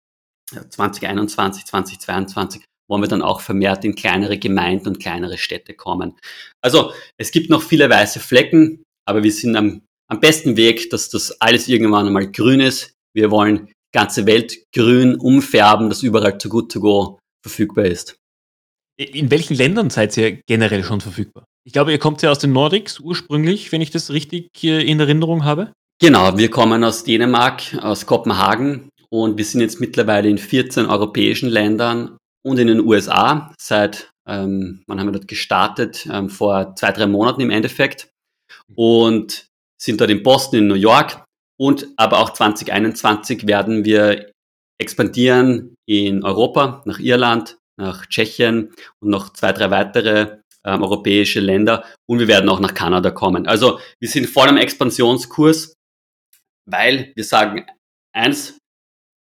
2021, 0.51 1.65
2022 1.65 2.63
wollen 2.89 3.03
wir 3.03 3.07
dann 3.07 3.21
auch 3.21 3.41
vermehrt 3.41 3.85
in 3.85 3.93
kleinere 3.93 4.39
Gemeinden 4.39 4.87
und 4.87 4.99
kleinere 4.99 5.37
Städte 5.37 5.75
kommen. 5.75 6.17
Also 6.61 6.91
es 7.17 7.31
gibt 7.31 7.51
noch 7.51 7.61
viele 7.61 7.87
weiße 7.87 8.19
Flecken, 8.19 8.83
aber 9.07 9.23
wir 9.23 9.31
sind 9.31 9.55
am, 9.55 9.83
am 10.09 10.19
besten 10.19 10.57
Weg, 10.57 10.89
dass 10.89 11.09
das 11.09 11.39
alles 11.39 11.67
irgendwann 11.67 12.07
einmal 12.07 12.31
grün 12.31 12.59
ist. 12.59 12.95
Wir 13.13 13.31
wollen 13.31 13.71
ganze 13.93 14.25
Welt 14.25 14.57
grün 14.73 15.15
umfärben, 15.15 15.89
dass 15.89 16.03
überall 16.03 16.37
Too 16.37 16.49
Good 16.49 16.71
To 16.71 16.79
Go 16.79 17.19
verfügbar 17.43 17.85
ist. 17.85 18.15
In 18.97 19.31
welchen 19.31 19.55
Ländern 19.55 19.89
seid 19.89 20.17
ihr 20.17 20.41
generell 20.45 20.83
schon 20.83 20.99
verfügbar? 20.99 21.45
Ich 21.65 21.73
glaube, 21.73 21.91
ihr 21.91 21.99
kommt 21.99 22.21
ja 22.21 22.31
aus 22.31 22.39
den 22.39 22.51
Nordics 22.51 22.99
ursprünglich, 22.99 23.71
wenn 23.71 23.81
ich 23.81 23.91
das 23.91 24.11
richtig 24.11 24.49
in 24.63 24.99
Erinnerung 24.99 25.45
habe. 25.45 25.71
Genau, 26.01 26.37
wir 26.37 26.49
kommen 26.49 26.83
aus 26.83 27.03
Dänemark, 27.03 27.77
aus 27.81 28.05
Kopenhagen 28.05 28.89
und 29.09 29.37
wir 29.37 29.45
sind 29.45 29.61
jetzt 29.61 29.79
mittlerweile 29.79 30.29
in 30.29 30.37
14 30.37 30.85
europäischen 30.85 31.49
Ländern 31.49 32.17
und 32.43 32.57
in 32.57 32.67
den 32.67 32.79
USA 32.81 33.53
seit, 33.59 34.11
ähm, 34.27 34.83
wann 34.87 34.99
haben 34.99 35.07
wir 35.07 35.13
dort 35.13 35.27
gestartet? 35.27 36.07
Ähm, 36.11 36.29
vor 36.29 36.75
zwei, 36.75 36.91
drei 36.91 37.07
Monaten 37.07 37.41
im 37.41 37.49
Endeffekt 37.49 38.09
und 38.75 39.48
sind 39.81 40.01
dort 40.01 40.09
in 40.09 40.23
Boston, 40.23 40.59
in 40.59 40.67
New 40.67 40.75
York 40.75 41.23
und 41.59 41.87
aber 41.97 42.19
auch 42.19 42.31
2021 42.31 43.47
werden 43.47 43.85
wir 43.85 44.31
expandieren 44.79 45.75
in 45.85 46.23
Europa, 46.23 46.81
nach 46.85 46.99
Irland, 46.99 47.57
nach 47.77 48.05
Tschechien 48.05 48.73
und 49.01 49.09
noch 49.09 49.33
zwei, 49.33 49.51
drei 49.51 49.69
weitere 49.71 50.39
ähm, 50.65 50.83
europäische 50.83 51.39
Länder. 51.39 51.85
Und 52.07 52.19
wir 52.19 52.27
werden 52.27 52.49
auch 52.49 52.59
nach 52.59 52.73
Kanada 52.73 53.11
kommen. 53.11 53.47
Also 53.47 53.79
wir 53.99 54.09
sind 54.09 54.27
voll 54.27 54.47
am 54.47 54.57
Expansionskurs, 54.57 55.73
weil 56.69 57.11
wir 57.15 57.23
sagen, 57.23 57.65
eins, 58.15 58.57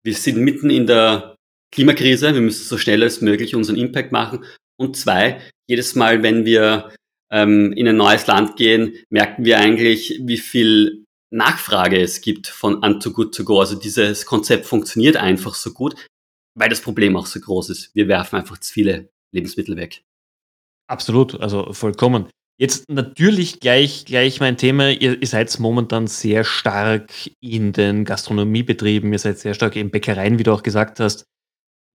wir 0.04 0.16
sind 0.16 0.38
mitten 0.38 0.70
in 0.70 0.88
der 0.88 1.36
Klimakrise, 1.74 2.34
wir 2.34 2.42
müssen 2.42 2.66
so 2.66 2.78
schnell 2.78 3.04
als 3.04 3.22
möglich 3.22 3.56
unseren 3.56 3.78
Impact 3.78 4.12
machen. 4.12 4.46
Und 4.80 4.98
zwei, 4.98 5.42
jedes 5.68 5.96
Mal, 5.96 6.24
wenn 6.24 6.46
wir 6.46 6.94
ähm, 7.34 7.74
in 7.74 7.88
ein 7.88 7.98
neues 7.98 8.28
Land 8.28 8.56
gehen, 8.56 8.94
merken 9.10 9.44
wir 9.44 9.60
eigentlich, 9.60 10.22
wie 10.24 10.38
viel 10.38 11.06
Nachfrage 11.32 12.00
es 12.00 12.22
gibt 12.22 12.46
von 12.48 12.84
an 12.84 13.00
Too 13.00 13.12
Good 13.12 13.36
To 13.36 13.44
Go. 13.44 13.60
Also 13.60 13.76
dieses 13.76 14.26
Konzept 14.26 14.66
funktioniert 14.66 15.18
einfach 15.18 15.56
so 15.56 15.74
gut, 15.74 15.96
weil 16.56 16.70
das 16.70 16.82
Problem 16.82 17.18
auch 17.18 17.26
so 17.26 17.40
groß 17.40 17.72
ist. 17.72 17.90
Wir 17.96 18.08
werfen 18.08 18.38
einfach 18.38 18.60
zu 18.60 18.72
viele 18.72 19.10
Lebensmittel 19.34 19.76
weg. 19.76 20.04
Absolut, 20.88 21.42
also 21.42 21.74
vollkommen. 21.74 22.30
Jetzt 22.60 22.88
natürlich 22.88 23.60
gleich, 23.60 24.06
gleich 24.06 24.40
mein 24.40 24.58
Thema. 24.58 24.92
Ihr, 24.92 25.20
ihr 25.20 25.28
seid 25.28 25.60
momentan 25.60 26.06
sehr 26.06 26.44
stark 26.44 27.12
in 27.40 27.74
den 27.74 28.06
Gastronomiebetrieben, 28.06 29.12
ihr 29.12 29.18
seid 29.18 29.40
sehr 29.40 29.56
stark 29.56 29.76
in 29.76 29.90
Bäckereien, 29.90 30.38
wie 30.38 30.44
du 30.44 30.54
auch 30.54 30.62
gesagt 30.62 31.00
hast. 31.00 31.26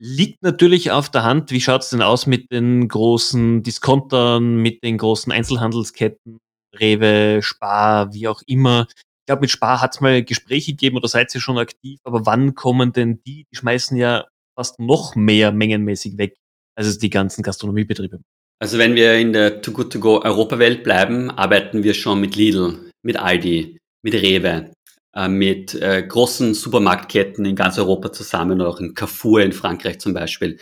Liegt 0.01 0.43
natürlich 0.43 0.91
auf 0.91 1.11
der 1.11 1.25
Hand. 1.25 1.51
Wie 1.51 1.61
schaut 1.61 1.83
es 1.83 1.91
denn 1.91 2.03
aus 2.03 2.27
mit 2.27 2.53
den 2.53 2.89
großen 2.89 3.63
Diskontern, 3.63 4.57
mit 4.57 4.83
den 4.85 4.99
großen 4.99 5.33
Einzelhandelsketten, 5.33 6.39
Rewe, 6.79 7.41
Spar, 7.43 8.13
wie 8.13 8.29
auch 8.29 8.43
immer? 8.47 8.87
glaube, 9.29 9.43
mit 9.43 9.51
Spar 9.51 9.81
hat 9.81 9.95
es 9.95 10.01
mal 10.01 10.25
Gespräche 10.25 10.73
gegeben 10.73 10.97
oder 10.97 11.07
seid 11.07 11.35
ihr 11.35 11.41
schon 11.41 11.59
aktiv, 11.59 12.01
aber 12.05 12.27
wann 12.27 12.55
kommen 12.55 12.93
denn 12.93 13.21
die? 13.27 13.45
Die 13.53 13.57
schmeißen 13.57 13.97
ja 13.97 14.27
fast 14.59 14.81
noch 14.81 15.15
mehr 15.15 15.53
mengenmäßig 15.53 16.17
weg, 16.19 16.37
als 16.75 16.87
es 16.87 16.99
die 16.99 17.11
ganzen 17.11 17.43
Gastronomiebetriebe. 17.43 18.21
Also 18.59 18.79
wenn 18.79 18.95
wir 18.95 19.17
in 19.19 19.35
der 19.35 19.61
Too 19.61 19.73
Good 19.73 19.93
To 19.93 20.01
Go 20.01 20.23
Europawelt 20.23 20.83
bleiben, 20.83 21.31
arbeiten 21.31 21.85
wir 21.85 21.95
schon 21.95 22.21
mit 22.21 22.37
Lidl, 22.37 22.91
mit 23.05 23.17
Aldi, 23.17 23.79
mit 24.03 24.15
Rewe, 24.15 24.73
mit 25.27 25.75
äh, 25.75 26.05
großen 26.07 26.55
Supermarktketten 26.55 27.45
in 27.45 27.57
ganz 27.57 27.79
Europa 27.79 28.13
zusammen, 28.13 28.61
auch 28.61 28.79
in 28.79 28.95
Carrefour 28.95 29.41
in 29.41 29.53
Frankreich 29.53 29.99
zum 29.99 30.15
Beispiel. 30.15 30.61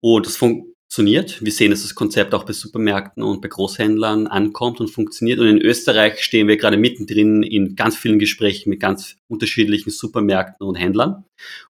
Und 0.00 0.26
das 0.26 0.36
fun 0.36 0.74
funktioniert. 0.94 1.44
Wir 1.44 1.50
sehen, 1.50 1.72
dass 1.72 1.82
das 1.82 1.96
Konzept 1.96 2.34
auch 2.34 2.44
bei 2.44 2.52
Supermärkten 2.52 3.24
und 3.24 3.40
bei 3.40 3.48
Großhändlern 3.48 4.28
ankommt 4.28 4.78
und 4.78 4.88
funktioniert. 4.88 5.40
Und 5.40 5.48
in 5.48 5.58
Österreich 5.58 6.22
stehen 6.22 6.46
wir 6.46 6.56
gerade 6.56 6.76
mittendrin 6.76 7.42
in 7.42 7.74
ganz 7.74 7.96
vielen 7.96 8.20
Gesprächen 8.20 8.70
mit 8.70 8.78
ganz 8.78 9.16
unterschiedlichen 9.26 9.90
Supermärkten 9.90 10.64
und 10.64 10.76
Händlern. 10.76 11.24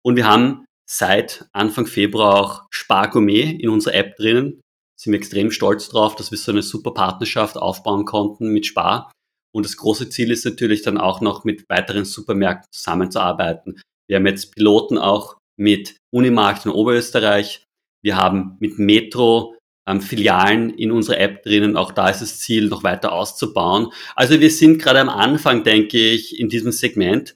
Und 0.03 0.17
wir 0.17 0.27
haben 0.27 0.65
seit 0.87 1.45
Anfang 1.51 1.87
Februar 1.87 2.35
auch 2.35 2.67
Spar 2.69 3.09
Gourmet 3.09 3.57
in 3.59 3.69
unserer 3.69 3.95
App 3.95 4.17
drinnen. 4.17 4.61
Sind 4.95 5.13
wir 5.13 5.17
extrem 5.17 5.49
stolz 5.49 5.89
drauf, 5.89 6.15
dass 6.15 6.29
wir 6.29 6.37
so 6.37 6.51
eine 6.51 6.61
super 6.61 6.91
Partnerschaft 6.91 7.57
aufbauen 7.57 8.05
konnten 8.05 8.49
mit 8.49 8.67
Spar. 8.67 9.11
Und 9.57 9.65
das 9.65 9.75
große 9.75 10.09
Ziel 10.09 10.29
ist 10.29 10.45
natürlich 10.45 10.83
dann 10.83 10.99
auch 10.99 11.19
noch 11.19 11.43
mit 11.43 11.67
weiteren 11.67 12.05
Supermärkten 12.05 12.71
zusammenzuarbeiten. 12.71 13.81
Wir 14.07 14.17
haben 14.17 14.27
jetzt 14.27 14.53
Piloten 14.53 14.99
auch 14.99 15.37
mit 15.59 15.97
Unimarkt 16.13 16.67
in 16.67 16.71
Oberösterreich, 16.71 17.65
wir 18.03 18.17
haben 18.17 18.55
mit 18.59 18.77
Metro 18.77 19.55
ähm, 19.89 19.99
Filialen 19.99 20.69
in 20.69 20.91
unserer 20.91 21.17
App 21.17 21.41
drinnen. 21.41 21.75
Auch 21.75 21.91
da 21.91 22.07
ist 22.07 22.21
das 22.21 22.37
Ziel, 22.37 22.67
noch 22.67 22.83
weiter 22.83 23.13
auszubauen. 23.13 23.91
Also 24.15 24.39
wir 24.39 24.51
sind 24.51 24.79
gerade 24.79 24.99
am 24.99 25.09
Anfang, 25.09 25.63
denke 25.63 25.97
ich, 25.97 26.39
in 26.39 26.49
diesem 26.49 26.71
Segment. 26.71 27.35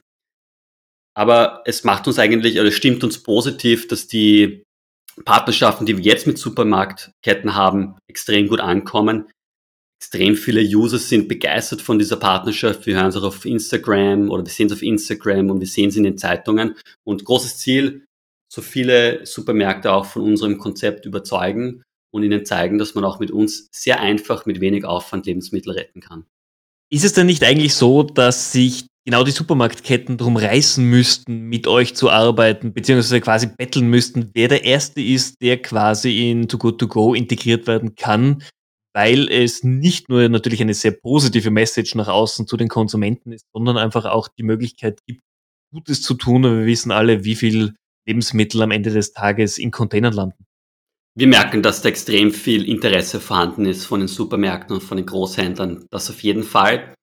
Aber 1.16 1.64
es 1.66 1.84
macht 1.84 2.06
uns 2.06 2.20
eigentlich, 2.20 2.60
oder 2.60 2.72
stimmt 2.72 3.04
uns 3.04 3.24
positiv, 3.24 3.88
dass 3.88 4.06
die 4.08 4.62
Partnerschaften, 5.26 5.88
die 5.88 5.98
wir 5.98 6.04
jetzt 6.04 6.28
mit 6.28 6.38
Supermarktketten 6.38 7.56
haben, 7.56 7.98
extrem 8.08 8.48
gut 8.48 8.60
ankommen. 8.60 9.28
Extrem 10.02 10.36
viele 10.36 10.62
User 10.62 10.98
sind 10.98 11.28
begeistert 11.28 11.80
von 11.80 12.00
dieser 12.00 12.18
Partnerschaft. 12.18 12.88
Wir 12.88 12.96
hören 12.96 13.10
es 13.10 13.16
auch 13.16 13.24
auf 13.24 13.46
Instagram 13.46 14.32
oder 14.32 14.44
wir 14.44 14.52
sehen 14.52 14.66
es 14.66 14.74
auf 14.74 14.82
Instagram 14.82 15.52
und 15.52 15.60
wir 15.60 15.68
sehen 15.68 15.90
es 15.90 15.96
in 15.96 16.04
den 16.04 16.18
Zeitungen. 16.18 16.76
Und 17.04 17.24
großes 17.24 17.60
Ziel, 17.60 18.06
so 18.52 18.64
viele 18.64 19.24
Supermärkte 19.28 19.94
auch 19.94 20.06
von 20.06 20.24
unserem 20.24 20.58
Konzept 20.58 21.06
überzeugen 21.06 21.84
und 22.12 22.24
ihnen 22.24 22.48
zeigen, 22.48 22.80
dass 22.80 22.96
man 22.96 23.06
auch 23.06 23.20
mit 23.20 23.30
uns 23.30 23.70
sehr 23.72 24.00
einfach, 24.00 24.48
mit 24.48 24.60
wenig 24.60 24.86
Aufwand 24.86 25.28
Lebensmittel 25.28 25.74
retten 25.74 26.02
kann. 26.02 26.26
Ist 26.92 27.06
es 27.06 27.14
denn 27.14 27.28
nicht 27.28 27.44
eigentlich 27.44 27.76
so, 27.76 28.02
dass 28.02 28.52
sich 28.52 28.88
genau 29.06 29.24
die 29.24 29.30
Supermarktketten 29.30 30.18
drum 30.18 30.36
reißen 30.36 30.84
müssten, 30.84 31.44
mit 31.44 31.68
euch 31.68 31.96
zu 31.96 32.10
arbeiten, 32.10 32.74
beziehungsweise 32.74 33.22
quasi 33.22 33.46
betteln 33.56 33.88
müssten, 33.88 34.32
wer 34.34 34.48
der 34.48 34.66
Erste 34.66 35.00
ist, 35.00 35.40
der 35.44 35.62
quasi 35.62 36.32
in 36.32 36.48
Too 36.48 36.58
Good 36.58 36.80
To 36.80 36.88
Go 36.88 37.14
integriert 37.14 37.68
werden 37.68 37.96
kann, 37.96 38.44
weil 38.94 39.30
es 39.30 39.64
nicht 39.64 40.10
nur 40.10 40.28
natürlich 40.30 40.62
eine 40.62 40.74
sehr 40.74 40.92
positive 40.92 41.52
Message 41.52 41.96
nach 41.96 42.08
außen 42.08 42.48
zu 42.48 42.58
den 42.58 42.68
Konsumenten 42.68 43.32
ist, 43.32 43.46
sondern 43.54 43.78
einfach 43.78 44.06
auch 44.06 44.28
die 44.28 44.44
Möglichkeit 44.44 45.00
gibt, 45.06 45.22
Gutes 45.72 46.02
zu 46.02 46.14
tun. 46.16 46.46
Und 46.46 46.60
wir 46.60 46.66
wissen 46.66 46.92
alle, 46.92 47.24
wie 47.24 47.36
viel 47.36 47.76
Lebensmittel 48.06 48.62
am 48.62 48.72
Ende 48.72 48.92
des 48.92 49.14
Tages 49.14 49.58
in 49.58 49.72
Containern 49.72 50.14
landen. 50.14 50.46
Wir 51.18 51.28
merken, 51.28 51.62
dass 51.62 51.82
da 51.82 51.90
extrem 51.90 52.32
viel 52.32 52.68
Interesse 52.68 53.20
vorhanden 53.20 53.66
ist 53.66 53.86
von 53.86 54.00
den 54.00 54.08
Supermärkten 54.08 54.76
und 54.76 54.82
von 54.82 54.98
den 54.98 55.06
Großhändlern. 55.06 55.86
Das 55.92 56.10
auf 56.10 56.22
jeden 56.22 56.44
Fall. 56.44 56.94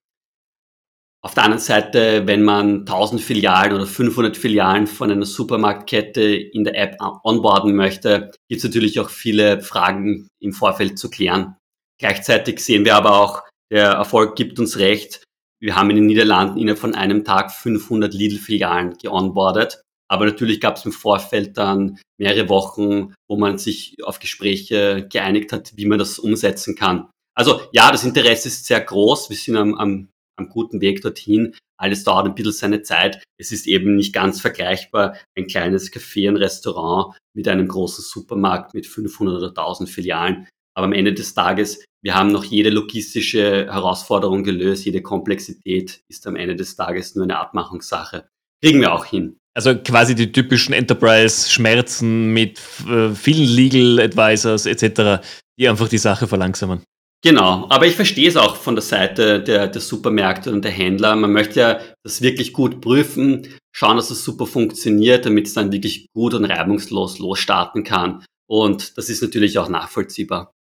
Auf 1.20 1.34
der 1.34 1.44
anderen 1.44 1.60
Seite, 1.60 2.26
wenn 2.26 2.42
man 2.42 2.80
1000 2.80 3.20
Filialen 3.20 3.74
oder 3.74 3.86
500 3.86 4.36
Filialen 4.36 4.86
von 4.86 5.10
einer 5.10 5.26
Supermarktkette 5.26 6.22
in 6.22 6.64
der 6.64 6.78
App 6.78 6.96
onboarden 7.00 7.74
möchte, 7.74 8.30
gibt 8.48 8.58
es 8.58 8.64
natürlich 8.64 9.00
auch 9.00 9.10
viele 9.10 9.60
Fragen 9.60 10.28
im 10.40 10.52
Vorfeld 10.52 10.98
zu 10.98 11.10
klären. 11.10 11.56
Gleichzeitig 11.98 12.60
sehen 12.60 12.84
wir 12.84 12.94
aber 12.94 13.18
auch, 13.20 13.42
der 13.70 13.90
Erfolg 13.90 14.36
gibt 14.36 14.58
uns 14.58 14.78
recht. 14.78 15.24
Wir 15.60 15.74
haben 15.74 15.90
in 15.90 15.96
den 15.96 16.06
Niederlanden 16.06 16.58
innerhalb 16.58 16.78
von 16.78 16.94
einem 16.94 17.24
Tag 17.24 17.52
500 17.52 18.14
Lidl-Filialen 18.14 18.96
geonboardet. 18.98 19.82
Aber 20.10 20.24
natürlich 20.24 20.60
gab 20.60 20.76
es 20.76 20.84
im 20.86 20.92
Vorfeld 20.92 21.58
dann 21.58 21.98
mehrere 22.18 22.48
Wochen, 22.48 23.14
wo 23.28 23.36
man 23.36 23.58
sich 23.58 23.96
auf 24.02 24.20
Gespräche 24.20 25.06
geeinigt 25.10 25.52
hat, 25.52 25.72
wie 25.76 25.84
man 25.84 25.98
das 25.98 26.18
umsetzen 26.18 26.76
kann. 26.76 27.10
Also 27.34 27.60
ja, 27.72 27.92
das 27.92 28.04
Interesse 28.04 28.48
ist 28.48 28.66
sehr 28.66 28.80
groß. 28.80 29.28
Wir 29.28 29.36
sind 29.36 29.56
am, 29.56 29.74
am, 29.74 30.08
am 30.36 30.48
guten 30.48 30.80
Weg 30.80 31.02
dorthin. 31.02 31.54
Alles 31.78 32.04
dauert 32.04 32.26
ein 32.26 32.34
bisschen 32.34 32.52
seine 32.52 32.82
Zeit. 32.82 33.22
Es 33.38 33.52
ist 33.52 33.66
eben 33.66 33.96
nicht 33.96 34.12
ganz 34.12 34.40
vergleichbar, 34.40 35.16
ein 35.36 35.46
kleines 35.46 35.92
Café, 35.92 36.28
ein 36.28 36.36
Restaurant 36.36 37.16
mit 37.36 37.46
einem 37.46 37.68
großen 37.68 38.02
Supermarkt 38.02 38.74
mit 38.74 38.86
500 38.86 39.36
oder 39.36 39.48
1000 39.48 39.88
Filialen. 39.88 40.48
Aber 40.78 40.86
am 40.86 40.92
Ende 40.92 41.12
des 41.12 41.34
Tages, 41.34 41.84
wir 42.04 42.14
haben 42.14 42.30
noch 42.30 42.44
jede 42.44 42.70
logistische 42.70 43.66
Herausforderung 43.66 44.44
gelöst, 44.44 44.84
jede 44.84 45.02
Komplexität 45.02 46.02
ist 46.06 46.24
am 46.28 46.36
Ende 46.36 46.54
des 46.54 46.76
Tages 46.76 47.16
nur 47.16 47.24
eine 47.24 47.36
Abmachungssache. 47.36 48.28
Kriegen 48.62 48.80
wir 48.80 48.92
auch 48.92 49.04
hin. 49.04 49.38
Also 49.56 49.74
quasi 49.74 50.14
die 50.14 50.30
typischen 50.30 50.72
Enterprise-Schmerzen 50.74 52.32
mit 52.32 52.60
äh, 52.88 53.10
vielen 53.10 53.48
Legal 53.48 53.98
Advisors 53.98 54.66
etc., 54.66 55.20
die 55.58 55.68
einfach 55.68 55.88
die 55.88 55.98
Sache 55.98 56.28
verlangsamen. 56.28 56.84
Genau, 57.24 57.66
aber 57.70 57.88
ich 57.88 57.96
verstehe 57.96 58.28
es 58.28 58.36
auch 58.36 58.54
von 58.54 58.76
der 58.76 58.82
Seite 58.82 59.42
der, 59.42 59.66
der 59.66 59.80
Supermärkte 59.80 60.52
und 60.52 60.64
der 60.64 60.70
Händler. 60.70 61.16
Man 61.16 61.32
möchte 61.32 61.58
ja 61.58 61.80
das 62.04 62.22
wirklich 62.22 62.52
gut 62.52 62.80
prüfen, 62.80 63.48
schauen, 63.74 63.96
dass 63.96 64.12
es 64.12 64.22
super 64.22 64.46
funktioniert, 64.46 65.26
damit 65.26 65.48
es 65.48 65.54
dann 65.54 65.72
wirklich 65.72 66.06
gut 66.14 66.34
und 66.34 66.44
reibungslos 66.44 67.18
losstarten 67.18 67.82
kann. 67.82 68.24
Und 68.48 68.96
das 68.96 69.10
ist 69.10 69.22
natürlich 69.22 69.58
auch 69.58 69.68
nachvollziehbar. 69.68 70.52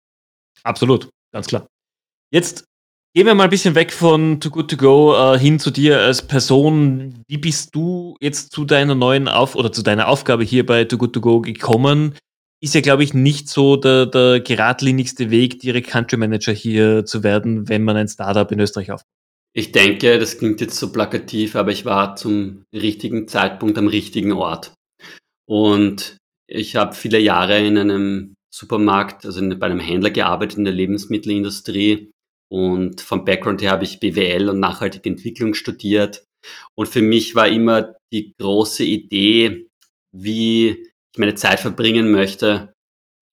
Absolut, 0.62 1.08
ganz 1.32 1.46
klar. 1.46 1.66
Jetzt 2.30 2.68
Gehen 3.14 3.26
wir 3.26 3.34
mal 3.34 3.44
ein 3.44 3.50
bisschen 3.50 3.74
weg 3.74 3.92
von 3.92 4.38
Too 4.38 4.50
Good 4.50 4.70
To 4.70 4.76
Go 4.76 5.16
äh, 5.16 5.38
hin 5.38 5.58
zu 5.58 5.70
dir 5.70 5.98
als 5.98 6.22
Person. 6.22 7.24
Wie 7.26 7.38
bist 7.38 7.74
du 7.74 8.16
jetzt 8.20 8.52
zu 8.52 8.66
deiner 8.66 8.94
neuen 8.94 9.28
Auf 9.28 9.56
oder 9.56 9.72
zu 9.72 9.82
deiner 9.82 10.08
Aufgabe 10.08 10.44
hier 10.44 10.64
bei 10.64 10.84
Too 10.84 10.98
Good 10.98 11.14
To 11.14 11.20
Go 11.20 11.40
gekommen? 11.40 12.14
Ist 12.60 12.74
ja, 12.74 12.80
glaube 12.80 13.02
ich, 13.02 13.14
nicht 13.14 13.48
so 13.48 13.76
der, 13.76 14.06
der 14.06 14.40
geradlinigste 14.40 15.30
Weg, 15.30 15.58
direkt 15.58 15.88
Country 15.88 16.18
Manager 16.18 16.52
hier 16.52 17.06
zu 17.06 17.22
werden, 17.22 17.68
wenn 17.68 17.82
man 17.82 17.96
ein 17.96 18.08
Startup 18.08 18.52
in 18.52 18.60
Österreich 18.60 18.92
aufbaut. 18.92 19.08
Ich 19.52 19.72
denke, 19.72 20.18
das 20.18 20.38
klingt 20.38 20.60
jetzt 20.60 20.76
so 20.76 20.92
plakativ, 20.92 21.56
aber 21.56 21.72
ich 21.72 21.84
war 21.84 22.14
zum 22.14 22.64
richtigen 22.72 23.26
Zeitpunkt 23.26 23.78
am 23.78 23.88
richtigen 23.88 24.32
Ort. 24.32 24.74
Und 25.46 26.18
ich 26.46 26.76
habe 26.76 26.94
viele 26.94 27.18
Jahre 27.18 27.58
in 27.66 27.78
einem 27.78 28.34
Supermarkt, 28.54 29.26
also 29.26 29.46
bei 29.56 29.66
einem 29.66 29.80
Händler 29.80 30.10
gearbeitet 30.10 30.58
in 30.58 30.64
der 30.64 30.72
Lebensmittelindustrie 30.72 32.10
und 32.50 33.00
vom 33.00 33.24
Background 33.24 33.62
her 33.62 33.72
habe 33.72 33.84
ich 33.84 34.00
BWL 34.00 34.48
und 34.48 34.60
nachhaltige 34.60 35.08
Entwicklung 35.08 35.54
studiert. 35.54 36.24
Und 36.74 36.88
für 36.88 37.02
mich 37.02 37.34
war 37.34 37.48
immer 37.48 37.94
die 38.12 38.32
große 38.38 38.84
Idee, 38.84 39.66
wie 40.12 40.68
ich 40.70 41.18
meine 41.18 41.34
Zeit 41.34 41.60
verbringen 41.60 42.10
möchte 42.10 42.72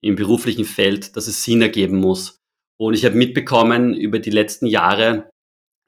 im 0.04 0.16
beruflichen 0.16 0.66
Feld, 0.66 1.16
dass 1.16 1.28
es 1.28 1.44
Sinn 1.44 1.62
ergeben 1.62 1.98
muss. 1.98 2.40
Und 2.78 2.94
ich 2.94 3.06
habe 3.06 3.16
mitbekommen 3.16 3.94
über 3.94 4.20
die 4.20 4.32
letzten 4.32 4.66
Jahre, 4.66 5.30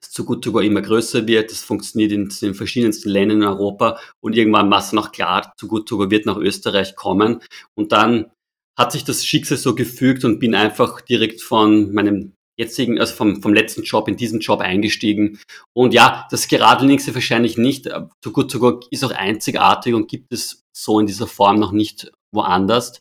dass 0.02 0.26
Good 0.26 0.44
To 0.44 0.52
Go 0.54 0.60
immer 0.60 0.82
größer 0.82 1.28
wird. 1.28 1.52
Das 1.52 1.62
funktioniert 1.62 2.12
in 2.12 2.30
den 2.30 2.54
verschiedensten 2.54 3.10
Ländern 3.10 3.42
in 3.42 3.48
Europa. 3.48 4.00
Und 4.24 4.36
irgendwann 4.36 4.72
war 4.72 4.80
es 4.80 4.94
noch 4.94 5.12
klar, 5.12 5.54
Good 5.60 5.88
To 5.90 5.98
Go 5.98 6.10
wird 6.10 6.26
nach 6.26 6.38
Österreich 6.38 6.96
kommen. 6.96 7.42
Und 7.76 7.92
dann 7.92 8.32
hat 8.78 8.92
sich 8.92 9.04
das 9.04 9.26
Schicksal 9.26 9.58
so 9.58 9.76
gefügt 9.76 10.24
und 10.24 10.40
bin 10.40 10.56
einfach 10.56 11.02
direkt 11.02 11.42
von 11.42 11.94
meinem 11.94 12.34
jetzigen, 12.58 13.00
also 13.00 13.14
vom, 13.14 13.42
vom 13.42 13.54
letzten 13.54 13.84
Job 13.84 14.08
in 14.08 14.18
diesen 14.18 14.40
Job 14.40 14.62
eingestiegen. 14.62 15.40
Und 15.74 15.94
ja, 15.94 16.28
das 16.32 16.48
Geradeligste 16.48 17.14
wahrscheinlich 17.14 17.58
nicht. 17.58 17.86
Too 18.22 18.32
Good 18.32 18.52
To 18.52 18.60
Go 18.60 18.80
ist 18.92 19.04
auch 19.04 19.12
einzigartig 19.12 19.94
und 19.94 20.10
gibt 20.10 20.34
es 20.34 20.64
so 20.76 21.00
in 21.00 21.08
dieser 21.08 21.28
Form 21.28 21.60
noch 21.60 21.72
nicht 21.72 22.12
woanders. 22.32 23.00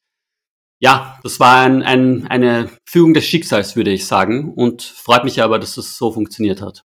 Ja, 0.79 1.19
das 1.23 1.41
war 1.41 1.62
ein, 1.62 1.83
ein, 1.83 2.27
eine 2.27 2.71
Fügung 2.87 3.15
des 3.15 3.25
Schicksals, 3.25 3.77
würde 3.77 3.93
ich 3.93 4.07
sagen. 4.07 4.53
Und 4.55 4.83
freut 4.83 5.25
mich 5.25 5.43
aber, 5.43 5.59
dass 5.59 5.79
es 5.79 5.97
so 5.97 6.12
funktioniert 6.12 6.61
hat. 6.61 6.86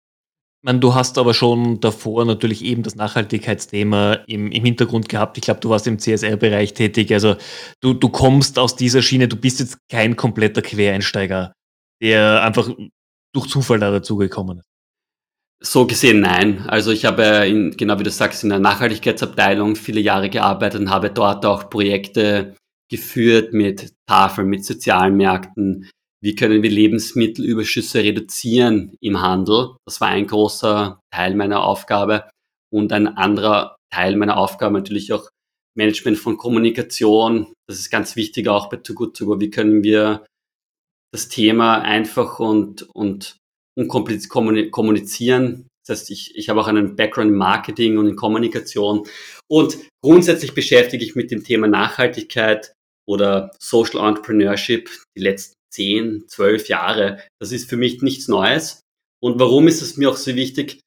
Man, 0.64 0.80
du 0.80 0.94
hast 0.94 1.18
aber 1.18 1.34
schon 1.34 1.80
davor 1.80 2.24
natürlich 2.24 2.64
eben 2.64 2.82
das 2.82 2.96
Nachhaltigkeitsthema 2.96 4.14
im, 4.26 4.50
im 4.50 4.64
Hintergrund 4.64 5.10
gehabt. 5.10 5.36
Ich 5.36 5.44
glaube, 5.44 5.60
du 5.60 5.68
warst 5.68 5.86
im 5.86 5.98
CSR-Bereich 5.98 6.72
tätig. 6.72 7.12
Also 7.12 7.36
du, 7.80 7.92
du 7.92 8.08
kommst 8.08 8.58
aus 8.58 8.74
dieser 8.74 9.02
Schiene, 9.02 9.28
du 9.28 9.36
bist 9.36 9.60
jetzt 9.60 9.76
kein 9.90 10.16
kompletter 10.16 10.62
Quereinsteiger 10.62 11.52
der 12.04 12.42
einfach 12.42 12.70
durch 13.32 13.48
Zufall 13.48 13.78
da 13.78 13.90
dazugekommen 13.90 14.58
ist? 14.58 14.68
So 15.62 15.86
gesehen 15.86 16.20
nein. 16.20 16.60
Also 16.68 16.90
ich 16.90 17.06
habe 17.06 17.46
in, 17.46 17.70
genau 17.70 17.98
wie 17.98 18.02
du 18.02 18.10
sagst, 18.10 18.42
in 18.44 18.50
der 18.50 18.58
Nachhaltigkeitsabteilung 18.58 19.76
viele 19.76 20.00
Jahre 20.00 20.28
gearbeitet 20.28 20.82
und 20.82 20.90
habe 20.90 21.10
dort 21.10 21.46
auch 21.46 21.70
Projekte 21.70 22.54
geführt 22.90 23.54
mit 23.54 23.94
Tafeln, 24.06 24.48
mit 24.48 24.64
sozialen 24.64 25.16
Märkten. 25.16 25.88
Wie 26.24 26.34
können 26.34 26.62
wir 26.62 26.70
Lebensmittelüberschüsse 26.70 28.02
reduzieren 28.02 28.96
im 29.02 29.20
Handel? 29.20 29.76
Das 29.86 30.00
war 30.00 30.08
ein 30.08 30.26
großer 30.26 30.98
Teil 31.12 31.34
meiner 31.34 31.62
Aufgabe. 31.62 32.30
Und 32.72 32.92
ein 32.92 33.06
anderer 33.06 33.76
Teil 33.92 34.16
meiner 34.16 34.38
Aufgabe 34.38 34.72
natürlich 34.72 35.12
auch 35.12 35.28
Management 35.76 36.18
von 36.18 36.38
Kommunikation. 36.38 37.52
Das 37.68 37.78
ist 37.78 37.90
ganz 37.90 38.16
wichtig 38.16 38.48
auch 38.48 38.70
bei 38.70 38.78
Too 38.78 38.94
Good 38.94 39.16
To 39.18 39.26
Go. 39.26 39.40
Wie 39.40 39.50
können 39.50 39.84
wir 39.84 40.24
das 41.12 41.28
Thema 41.28 41.82
einfach 41.82 42.40
und, 42.40 42.88
und 42.94 43.36
unkompliziert 43.76 44.30
kommunizieren. 44.72 45.68
Das 45.86 46.00
heißt, 46.00 46.10
ich, 46.10 46.34
ich 46.36 46.48
habe 46.48 46.60
auch 46.60 46.68
einen 46.68 46.96
Background 46.96 47.30
in 47.30 47.36
Marketing 47.36 47.98
und 47.98 48.08
in 48.08 48.16
Kommunikation. 48.16 49.06
Und 49.48 49.78
grundsätzlich 50.02 50.54
beschäftige 50.54 51.04
ich 51.04 51.14
mit 51.14 51.30
dem 51.30 51.44
Thema 51.44 51.68
Nachhaltigkeit 51.68 52.72
oder 53.06 53.50
Social 53.60 54.08
Entrepreneurship 54.08 54.90
die 55.16 55.22
letzten 55.22 55.54
10, 55.74 56.24
12 56.28 56.68
Jahre. 56.68 57.20
Das 57.40 57.52
ist 57.52 57.68
für 57.68 57.76
mich 57.76 58.02
nichts 58.02 58.28
Neues. 58.28 58.80
Und 59.22 59.38
warum 59.38 59.68
ist 59.68 59.82
es 59.82 59.96
mir 59.96 60.10
auch 60.10 60.16
so 60.16 60.34
wichtig? 60.34 60.80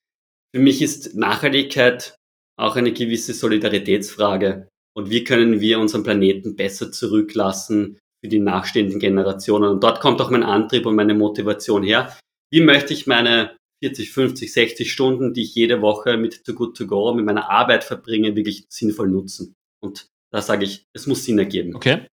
Für 0.56 0.62
mich 0.62 0.82
ist 0.82 1.16
Nachhaltigkeit 1.16 2.16
auch 2.60 2.76
eine 2.76 2.94
gewisse 2.94 3.34
Solidaritätsfrage. 3.34 4.68
Und 4.96 5.10
wie 5.10 5.24
können 5.24 5.62
wir 5.62 5.80
unseren 5.80 6.04
Planeten 6.04 6.56
besser 6.56 6.92
zurücklassen 6.92 8.00
für 8.24 8.30
die 8.30 8.40
nachstehenden 8.40 9.00
Generationen. 9.00 9.70
Und 9.70 9.84
dort 9.84 10.00
kommt 10.00 10.22
auch 10.22 10.30
mein 10.30 10.44
Antrieb 10.44 10.86
und 10.86 10.96
meine 10.96 11.14
Motivation 11.14 11.84
her. 11.84 12.18
Wie 12.52 12.62
möchte 12.62 12.94
ich 12.94 13.08
meine 13.08 13.56
40, 13.84 14.12
50, 14.12 14.52
60 14.52 14.92
Stunden, 14.92 15.34
die 15.34 15.44
ich 15.44 15.56
jede 15.56 15.82
Woche 15.82 16.18
mit 16.18 16.44
Too 16.44 16.54
Good 16.54 16.78
To 16.78 16.88
Go, 16.88 17.14
mit 17.14 17.26
meiner 17.26 17.50
Arbeit 17.50 17.84
verbringe, 17.84 18.36
wirklich 18.36 18.66
sinnvoll 18.70 19.10
nutzen? 19.10 19.54
Und 19.84 20.08
da 20.32 20.42
sage 20.42 20.66
ich, 20.66 20.84
es 20.94 21.08
muss 21.08 21.26
Sinn 21.26 21.40
ergeben. 21.40 21.76
Okay. 21.76 22.08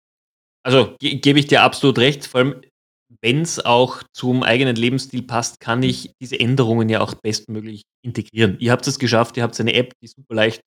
Also 0.62 0.96
ge 1.00 1.16
gebe 1.16 1.38
ich 1.38 1.46
dir 1.46 1.62
absolut 1.62 1.98
recht. 1.98 2.26
Vor 2.26 2.40
allem, 2.40 2.62
wenn 3.22 3.42
es 3.42 3.64
auch 3.64 4.02
zum 4.12 4.42
eigenen 4.42 4.76
Lebensstil 4.76 5.22
passt, 5.22 5.60
kann 5.60 5.82
ich 5.82 6.12
diese 6.20 6.38
Änderungen 6.38 6.88
ja 6.88 7.00
auch 7.00 7.14
bestmöglich 7.14 7.82
integrieren. 8.02 8.56
Ihr 8.60 8.72
habt 8.72 8.86
es 8.86 8.98
geschafft, 8.98 9.36
ihr 9.36 9.42
habt 9.42 9.58
eine 9.60 9.74
App, 9.74 9.92
die 10.02 10.06
super 10.06 10.34
leicht 10.34 10.60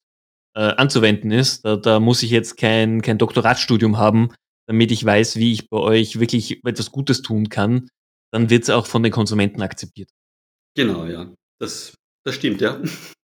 äh, 0.55 0.61
anzuwenden 0.61 1.31
ist. 1.31 1.65
Da, 1.65 1.77
da, 1.77 1.99
muss 1.99 2.23
ich 2.23 2.31
jetzt 2.31 2.57
kein, 2.57 3.01
kein 3.01 3.17
Doktoratstudium 3.17 3.97
haben, 3.97 4.33
damit 4.67 4.91
ich 4.91 5.03
weiß, 5.03 5.37
wie 5.37 5.53
ich 5.53 5.69
bei 5.69 5.77
euch 5.77 6.19
wirklich 6.19 6.63
etwas 6.65 6.91
Gutes 6.91 7.21
tun 7.21 7.49
kann, 7.49 7.89
dann 8.31 8.49
wird 8.49 8.63
es 8.63 8.69
auch 8.69 8.87
von 8.87 9.03
den 9.03 9.11
Konsumenten 9.11 9.61
akzeptiert. 9.61 10.09
Genau, 10.75 11.05
ja. 11.05 11.31
Das, 11.59 11.95
das 12.25 12.35
stimmt, 12.35 12.61
ja. 12.61 12.81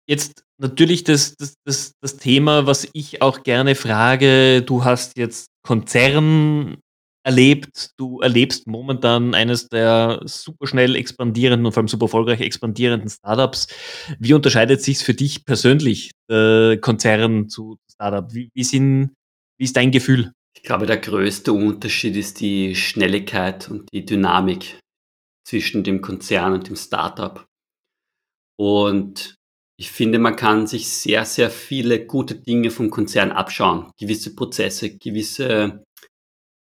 Jetzt 0.09 0.44
natürlich 0.59 1.05
das, 1.05 1.37
das, 1.37 1.55
das, 1.64 1.92
das 2.01 2.16
Thema, 2.16 2.66
was 2.66 2.88
ich 2.94 3.21
auch 3.21 3.42
gerne 3.42 3.75
frage. 3.75 4.62
Du 4.62 4.85
hast 4.85 5.18
jetzt 5.18 5.49
Konzern 5.62 6.79
erlebt. 7.25 7.90
Du 7.99 8.21
erlebst 8.21 8.66
momentan 8.66 9.35
eines 9.35 9.68
der 9.68 10.23
super 10.25 10.66
schnell 10.66 10.97
expandierenden 10.97 11.66
und 11.66 11.73
vor 11.73 11.83
allem 11.83 11.88
super 11.88 12.07
erfolgreich 12.07 12.40
expandierenden 12.40 13.11
Startups. 13.11 13.66
Wie 14.18 14.33
unterscheidet 14.33 14.83
sich 14.83 14.99
für 14.99 15.12
dich 15.12 15.44
persönlich 15.44 16.12
äh, 16.31 16.79
Konzern 16.79 17.51
zu 17.51 17.77
Startup? 17.92 18.33
Wie, 18.33 18.49
wie, 18.55 18.64
sind, 18.64 19.12
wie 19.59 19.64
ist 19.64 19.77
dein 19.77 19.90
Gefühl? 19.90 20.33
Ich 20.57 20.62
glaube, 20.62 20.87
der 20.87 20.97
größte 20.97 21.53
Unterschied 21.53 22.16
ist 22.16 22.40
die 22.40 22.75
Schnelligkeit 22.75 23.68
und 23.71 23.88
die 23.92 24.07
Dynamik 24.07 24.81
zwischen 25.47 25.85
dem 25.85 26.01
Konzern 26.01 26.55
und 26.55 26.68
dem 26.68 26.77
Startup. 26.77 27.47
Und 28.57 29.38
ich 29.81 29.93
finde, 29.93 30.19
man 30.19 30.35
kann 30.35 30.67
sich 30.67 30.88
sehr, 30.88 31.25
sehr 31.25 31.51
viele 31.51 32.05
gute 32.05 32.35
Dinge 32.35 32.71
vom 32.71 32.91
Konzern 32.91 33.31
abschauen. 33.31 33.91
Gewisse 33.97 34.35
Prozesse, 34.35 34.99
gewisse 34.99 35.85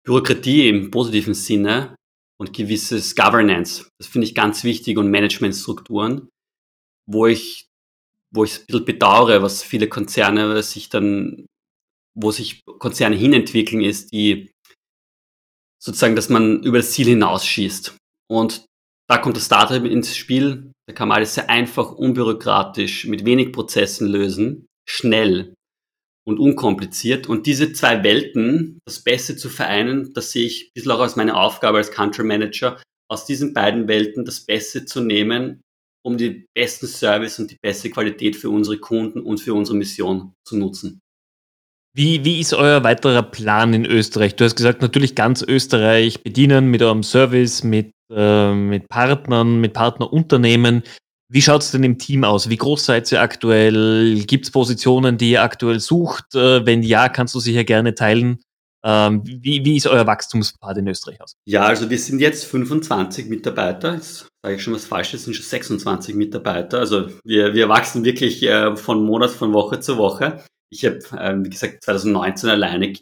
Bürokratie 0.04 0.68
im 0.68 0.90
positiven 0.90 1.34
Sinne 1.34 1.96
und 2.40 2.52
gewisses 2.52 3.16
Governance. 3.16 3.88
Das 3.98 4.06
finde 4.06 4.28
ich 4.28 4.36
ganz 4.36 4.62
wichtig 4.62 4.98
und 4.98 5.10
Managementstrukturen, 5.10 6.28
wo 7.06 7.26
ich, 7.26 7.66
wo 8.32 8.44
ich 8.44 8.60
ein 8.60 8.66
bisschen 8.66 8.84
bedauere, 8.84 9.42
was 9.42 9.64
viele 9.64 9.88
Konzerne 9.88 10.62
sich 10.62 10.88
dann, 10.88 11.46
wo 12.14 12.30
sich 12.30 12.62
Konzerne 12.78 13.16
hinentwickeln, 13.16 13.82
ist 13.82 14.12
die 14.12 14.52
sozusagen, 15.82 16.14
dass 16.14 16.28
man 16.28 16.62
über 16.62 16.78
das 16.78 16.92
Ziel 16.92 17.06
hinausschießt. 17.06 17.96
Und 18.30 18.64
da 19.08 19.18
kommt 19.18 19.36
das 19.36 19.46
Startup 19.46 19.84
ins 19.84 20.16
Spiel. 20.16 20.72
Da 20.86 20.94
kann 20.94 21.08
man 21.08 21.16
alles 21.16 21.34
sehr 21.34 21.48
einfach, 21.48 21.92
unbürokratisch, 21.92 23.06
mit 23.06 23.24
wenig 23.24 23.52
Prozessen 23.52 24.08
lösen, 24.08 24.66
schnell 24.88 25.54
und 26.26 26.38
unkompliziert. 26.38 27.28
Und 27.28 27.46
diese 27.46 27.72
zwei 27.72 28.02
Welten, 28.02 28.78
das 28.86 29.02
Beste 29.02 29.36
zu 29.36 29.48
vereinen, 29.48 30.12
das 30.14 30.32
sehe 30.32 30.46
ich 30.46 30.66
ein 30.66 30.70
bisschen 30.74 30.92
auch 30.92 31.00
als 31.00 31.16
meine 31.16 31.36
Aufgabe 31.36 31.78
als 31.78 31.90
Country 31.90 32.24
Manager, 32.24 32.80
aus 33.10 33.26
diesen 33.26 33.52
beiden 33.52 33.88
Welten 33.88 34.24
das 34.24 34.40
Beste 34.40 34.84
zu 34.84 35.00
nehmen, 35.00 35.60
um 36.04 36.16
den 36.16 36.46
besten 36.56 36.86
Service 36.86 37.38
und 37.38 37.50
die 37.50 37.58
beste 37.62 37.90
Qualität 37.90 38.36
für 38.36 38.50
unsere 38.50 38.78
Kunden 38.78 39.20
und 39.20 39.38
für 39.38 39.54
unsere 39.54 39.76
Mission 39.76 40.32
zu 40.46 40.56
nutzen. 40.56 41.00
Wie, 41.94 42.24
wie 42.24 42.40
ist 42.40 42.54
euer 42.54 42.82
weiterer 42.84 43.22
Plan 43.22 43.74
in 43.74 43.84
Österreich? 43.84 44.34
Du 44.34 44.44
hast 44.44 44.56
gesagt, 44.56 44.80
natürlich 44.80 45.14
ganz 45.14 45.42
Österreich 45.42 46.22
bedienen 46.22 46.68
mit 46.68 46.80
eurem 46.80 47.02
Service, 47.02 47.62
mit, 47.62 47.90
äh, 48.14 48.54
mit 48.54 48.88
Partnern, 48.88 49.60
mit 49.60 49.72
Partnerunternehmen. 49.72 50.82
Wie 51.28 51.42
schaut 51.42 51.62
es 51.62 51.70
denn 51.70 51.82
im 51.82 51.98
Team 51.98 52.24
aus? 52.24 52.50
Wie 52.50 52.56
groß 52.56 52.84
seid 52.84 53.10
ihr 53.10 53.22
aktuell? 53.22 54.22
Gibt 54.26 54.44
es 54.44 54.50
Positionen, 54.50 55.16
die 55.16 55.30
ihr 55.30 55.42
aktuell 55.42 55.80
sucht? 55.80 56.34
Äh, 56.34 56.66
wenn 56.66 56.82
ja, 56.82 57.08
kannst 57.08 57.34
du 57.34 57.40
sicher 57.40 57.64
gerne 57.64 57.94
teilen. 57.94 58.40
Ähm, 58.84 59.22
wie, 59.24 59.64
wie 59.64 59.76
ist 59.76 59.86
euer 59.86 60.06
Wachstumspfad 60.06 60.78
in 60.78 60.88
Österreich 60.88 61.20
aus? 61.20 61.36
Ja, 61.46 61.64
also 61.64 61.88
wir 61.88 61.98
sind 61.98 62.20
jetzt 62.20 62.44
25 62.44 63.28
Mitarbeiter. 63.28 63.94
Jetzt 63.94 64.28
sage 64.42 64.56
ich 64.56 64.62
schon 64.62 64.74
was 64.74 64.84
Falsches, 64.84 65.20
es 65.20 65.24
sind 65.24 65.34
schon 65.34 65.44
26 65.44 66.14
Mitarbeiter. 66.16 66.80
Also 66.80 67.08
wir, 67.24 67.54
wir 67.54 67.68
wachsen 67.68 68.04
wirklich 68.04 68.42
äh, 68.42 68.76
von 68.76 69.04
Monat, 69.04 69.30
von 69.30 69.52
Woche 69.52 69.80
zu 69.80 69.98
Woche. 69.98 70.44
Ich 70.70 70.84
habe, 70.84 71.00
ähm, 71.18 71.44
wie 71.44 71.50
gesagt, 71.50 71.84
2019 71.84 72.50
alleine 72.50 72.92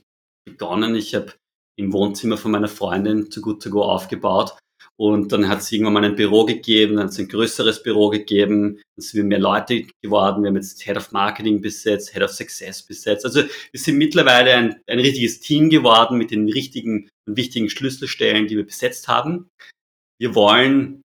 begonnen. 0.44 0.94
Ich 0.94 1.14
habe 1.14 1.32
im 1.76 1.92
Wohnzimmer 1.92 2.36
von 2.36 2.50
meiner 2.50 2.68
Freundin 2.68 3.30
zu 3.30 3.40
Good 3.40 3.62
to 3.62 3.70
Go 3.70 3.82
aufgebaut. 3.82 4.56
Und 5.00 5.32
dann 5.32 5.48
hat 5.48 5.60
es 5.60 5.72
irgendwann 5.72 5.94
mal 5.94 6.04
ein 6.04 6.14
Büro 6.14 6.44
gegeben, 6.44 6.96
dann 6.96 7.04
hat 7.04 7.12
es 7.12 7.18
ein 7.18 7.26
größeres 7.26 7.82
Büro 7.82 8.10
gegeben, 8.10 8.82
dann 8.96 9.02
sind 9.02 9.16
wir 9.16 9.24
mehr 9.24 9.38
Leute 9.38 9.86
geworden, 10.02 10.42
wir 10.42 10.48
haben 10.48 10.56
jetzt 10.56 10.82
Head 10.82 10.98
of 10.98 11.10
Marketing 11.10 11.62
besetzt, 11.62 12.12
Head 12.12 12.22
of 12.22 12.30
Success 12.30 12.82
besetzt. 12.82 13.24
Also 13.24 13.44
wir 13.44 13.80
sind 13.80 13.96
mittlerweile 13.96 14.52
ein, 14.52 14.76
ein 14.86 14.98
richtiges 14.98 15.40
Team 15.40 15.70
geworden 15.70 16.18
mit 16.18 16.30
den 16.30 16.50
richtigen 16.50 17.08
und 17.26 17.38
wichtigen 17.38 17.70
Schlüsselstellen, 17.70 18.46
die 18.46 18.58
wir 18.58 18.66
besetzt 18.66 19.08
haben. 19.08 19.48
Wir 20.20 20.34
wollen 20.34 21.00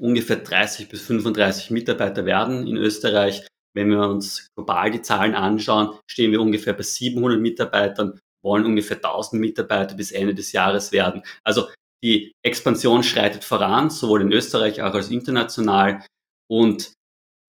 ungefähr 0.00 0.38
30 0.38 0.88
bis 0.88 1.02
35 1.02 1.70
Mitarbeiter 1.70 2.26
werden 2.26 2.66
in 2.66 2.76
Österreich. 2.76 3.46
Wenn 3.76 3.90
wir 3.90 4.08
uns 4.08 4.48
global 4.56 4.90
die 4.90 5.02
Zahlen 5.02 5.36
anschauen, 5.36 5.96
stehen 6.10 6.32
wir 6.32 6.40
ungefähr 6.40 6.72
bei 6.72 6.82
700 6.82 7.40
Mitarbeitern, 7.40 8.18
wollen 8.42 8.66
ungefähr 8.66 8.96
1000 8.96 9.40
Mitarbeiter 9.40 9.94
bis 9.94 10.10
Ende 10.10 10.34
des 10.34 10.50
Jahres 10.50 10.90
werden. 10.90 11.22
Also 11.44 11.68
die 12.02 12.32
Expansion 12.44 13.02
schreitet 13.02 13.44
voran, 13.44 13.90
sowohl 13.90 14.22
in 14.22 14.32
Österreich 14.32 14.82
auch 14.82 14.94
als 14.94 15.10
international. 15.10 16.04
Und 16.50 16.92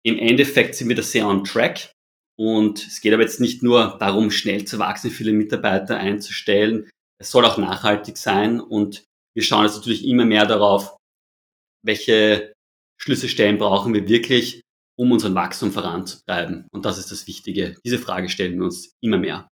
im 0.04 0.18
Endeffekt 0.18 0.74
sind 0.74 0.88
wir 0.88 0.96
da 0.96 1.02
sehr 1.02 1.26
on 1.26 1.44
track. 1.44 1.92
Und 2.38 2.86
es 2.86 3.00
geht 3.00 3.12
aber 3.12 3.22
jetzt 3.22 3.40
nicht 3.40 3.62
nur 3.62 3.98
darum, 3.98 4.30
schnell 4.30 4.64
zu 4.64 4.78
wachsen, 4.78 5.10
viele 5.10 5.32
Mitarbeiter 5.32 5.98
einzustellen. 5.98 6.88
Es 7.20 7.30
soll 7.30 7.44
auch 7.44 7.58
nachhaltig 7.58 8.16
sein. 8.16 8.60
Und 8.60 9.04
wir 9.34 9.42
schauen 9.42 9.66
jetzt 9.66 9.76
natürlich 9.76 10.06
immer 10.06 10.24
mehr 10.24 10.46
darauf, 10.46 10.96
welche 11.84 12.54
Schlüsselstellen 13.00 13.58
brauchen 13.58 13.94
wir 13.94 14.08
wirklich, 14.08 14.62
um 14.98 15.12
unseren 15.12 15.34
Wachstum 15.34 15.72
voranzutreiben? 15.72 16.66
Und 16.72 16.84
das 16.84 16.98
ist 16.98 17.10
das 17.10 17.26
Wichtige. 17.26 17.76
Diese 17.84 17.98
Frage 17.98 18.28
stellen 18.28 18.58
wir 18.58 18.64
uns 18.64 18.92
immer 19.02 19.18
mehr. 19.18 19.48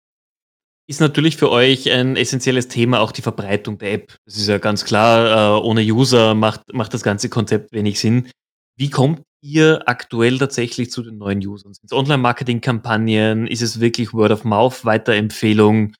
Ist 0.87 1.01
natürlich 1.01 1.37
für 1.37 1.51
euch 1.51 1.91
ein 1.91 2.17
essentielles 2.17 2.69
Thema 2.69 3.01
auch 3.01 3.11
die 3.11 3.23
Verbreitung 3.23 3.79
der 3.79 3.95
App. 3.95 4.19
Das 4.27 4.37
ist 4.37 4.49
ja 4.49 4.59
ganz 4.59 4.85
klar, 4.85 5.59
äh, 5.59 5.63
ohne 5.63 5.81
User 5.81 6.35
macht, 6.35 6.75
macht 6.75 6.93
das 6.93 7.03
ganze 7.03 7.31
Konzept 7.31 7.73
wenig 7.73 7.99
Sinn. 7.99 8.29
Wie 8.77 8.91
kommt 8.91 9.23
ihr 9.41 9.83
aktuell 9.87 10.39
tatsächlich 10.39 10.91
zu 10.91 11.03
den 11.03 11.17
neuen 11.17 11.39
Usern? 11.47 11.73
Sind 11.73 11.85
es 11.85 11.93
Online-Marketing-Kampagnen? 11.93 13.47
Ist 13.47 13.63
es 13.63 13.81
wirklich 13.81 14.13
Word-of-Mouth-Weiterempfehlung? 14.13 15.95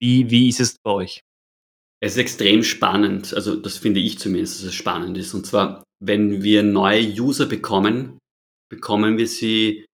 Wie, 0.00 0.30
wie 0.30 0.48
ist 0.48 0.60
es 0.60 0.76
bei 0.82 0.90
euch? 0.90 1.22
Es 2.00 2.12
ist 2.12 2.18
extrem 2.18 2.62
spannend. 2.62 3.34
Also 3.34 3.56
das 3.56 3.78
finde 3.78 3.98
ich 3.98 4.20
zumindest, 4.20 4.60
dass 4.60 4.68
es 4.68 4.74
spannend 4.74 5.18
ist. 5.18 5.34
Und 5.34 5.46
zwar, 5.46 5.82
wenn 6.00 6.44
wir 6.44 6.62
neue 6.62 7.02
User 7.02 7.46
bekommen, 7.46 8.18
bekommen 8.70 9.18
wir 9.18 9.26
sie 9.26 9.86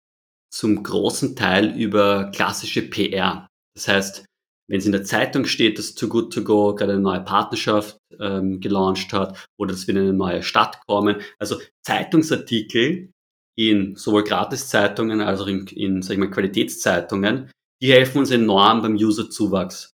zum 0.52 0.82
großen 0.82 1.36
Teil 1.36 1.76
über 1.78 2.30
klassische 2.32 2.82
PR. 2.82 3.46
Das 3.74 3.88
heißt, 3.88 4.24
wenn 4.68 4.78
es 4.78 4.86
in 4.86 4.92
der 4.92 5.04
Zeitung 5.04 5.44
steht, 5.44 5.78
dass 5.78 5.94
Too 5.94 6.08
Good 6.08 6.32
To 6.32 6.44
Go 6.44 6.74
gerade 6.74 6.92
eine 6.92 7.02
neue 7.02 7.20
Partnerschaft 7.20 7.98
ähm, 8.20 8.60
gelauncht 8.60 9.12
hat 9.12 9.46
oder 9.58 9.72
dass 9.72 9.86
wir 9.86 9.94
in 9.94 10.00
eine 10.00 10.12
neue 10.12 10.42
Stadt 10.42 10.80
kommen, 10.86 11.20
also 11.38 11.60
Zeitungsartikel 11.84 13.10
in 13.58 13.96
sowohl 13.96 14.24
Gratiszeitungen 14.24 15.20
als 15.20 15.40
auch 15.40 15.46
in, 15.46 15.66
in 15.66 16.02
sag 16.02 16.14
ich 16.14 16.18
mal, 16.18 16.30
Qualitätszeitungen, 16.30 17.50
die 17.82 17.92
helfen 17.92 18.18
uns 18.18 18.30
enorm 18.30 18.82
beim 18.82 18.94
Userzuwachs. 18.94 19.90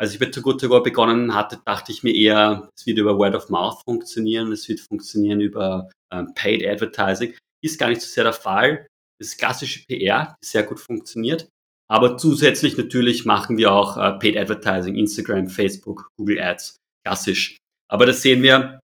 Als 0.00 0.12
ich 0.12 0.18
bei 0.18 0.26
Too 0.26 0.42
Good 0.42 0.60
To 0.60 0.68
Go 0.68 0.82
begonnen 0.82 1.34
hatte, 1.34 1.60
dachte 1.64 1.90
ich 1.90 2.02
mir 2.02 2.14
eher, 2.14 2.68
es 2.76 2.86
wird 2.86 2.98
über 2.98 3.16
Word 3.16 3.34
of 3.34 3.48
Mouth 3.48 3.82
funktionieren, 3.84 4.52
es 4.52 4.68
wird 4.68 4.80
funktionieren 4.80 5.40
über 5.40 5.90
ähm, 6.12 6.32
Paid 6.34 6.66
Advertising. 6.66 7.34
Ist 7.64 7.78
gar 7.78 7.88
nicht 7.88 8.00
so 8.00 8.06
sehr 8.06 8.24
der 8.24 8.32
Fall. 8.32 8.86
Das 9.18 9.28
ist 9.28 9.38
klassische 9.38 9.84
PR, 9.86 10.36
die 10.42 10.46
sehr 10.46 10.62
gut 10.62 10.78
funktioniert. 10.78 11.48
Aber 11.90 12.18
zusätzlich 12.18 12.76
natürlich 12.76 13.24
machen 13.24 13.56
wir 13.56 13.72
auch 13.72 13.96
äh, 13.96 14.12
Paid 14.18 14.36
Advertising, 14.36 14.94
Instagram, 14.94 15.48
Facebook, 15.48 16.10
Google 16.16 16.40
Ads, 16.40 16.76
klassisch. 17.04 17.56
Aber 17.90 18.04
das 18.04 18.20
sehen 18.20 18.42
wir, 18.42 18.80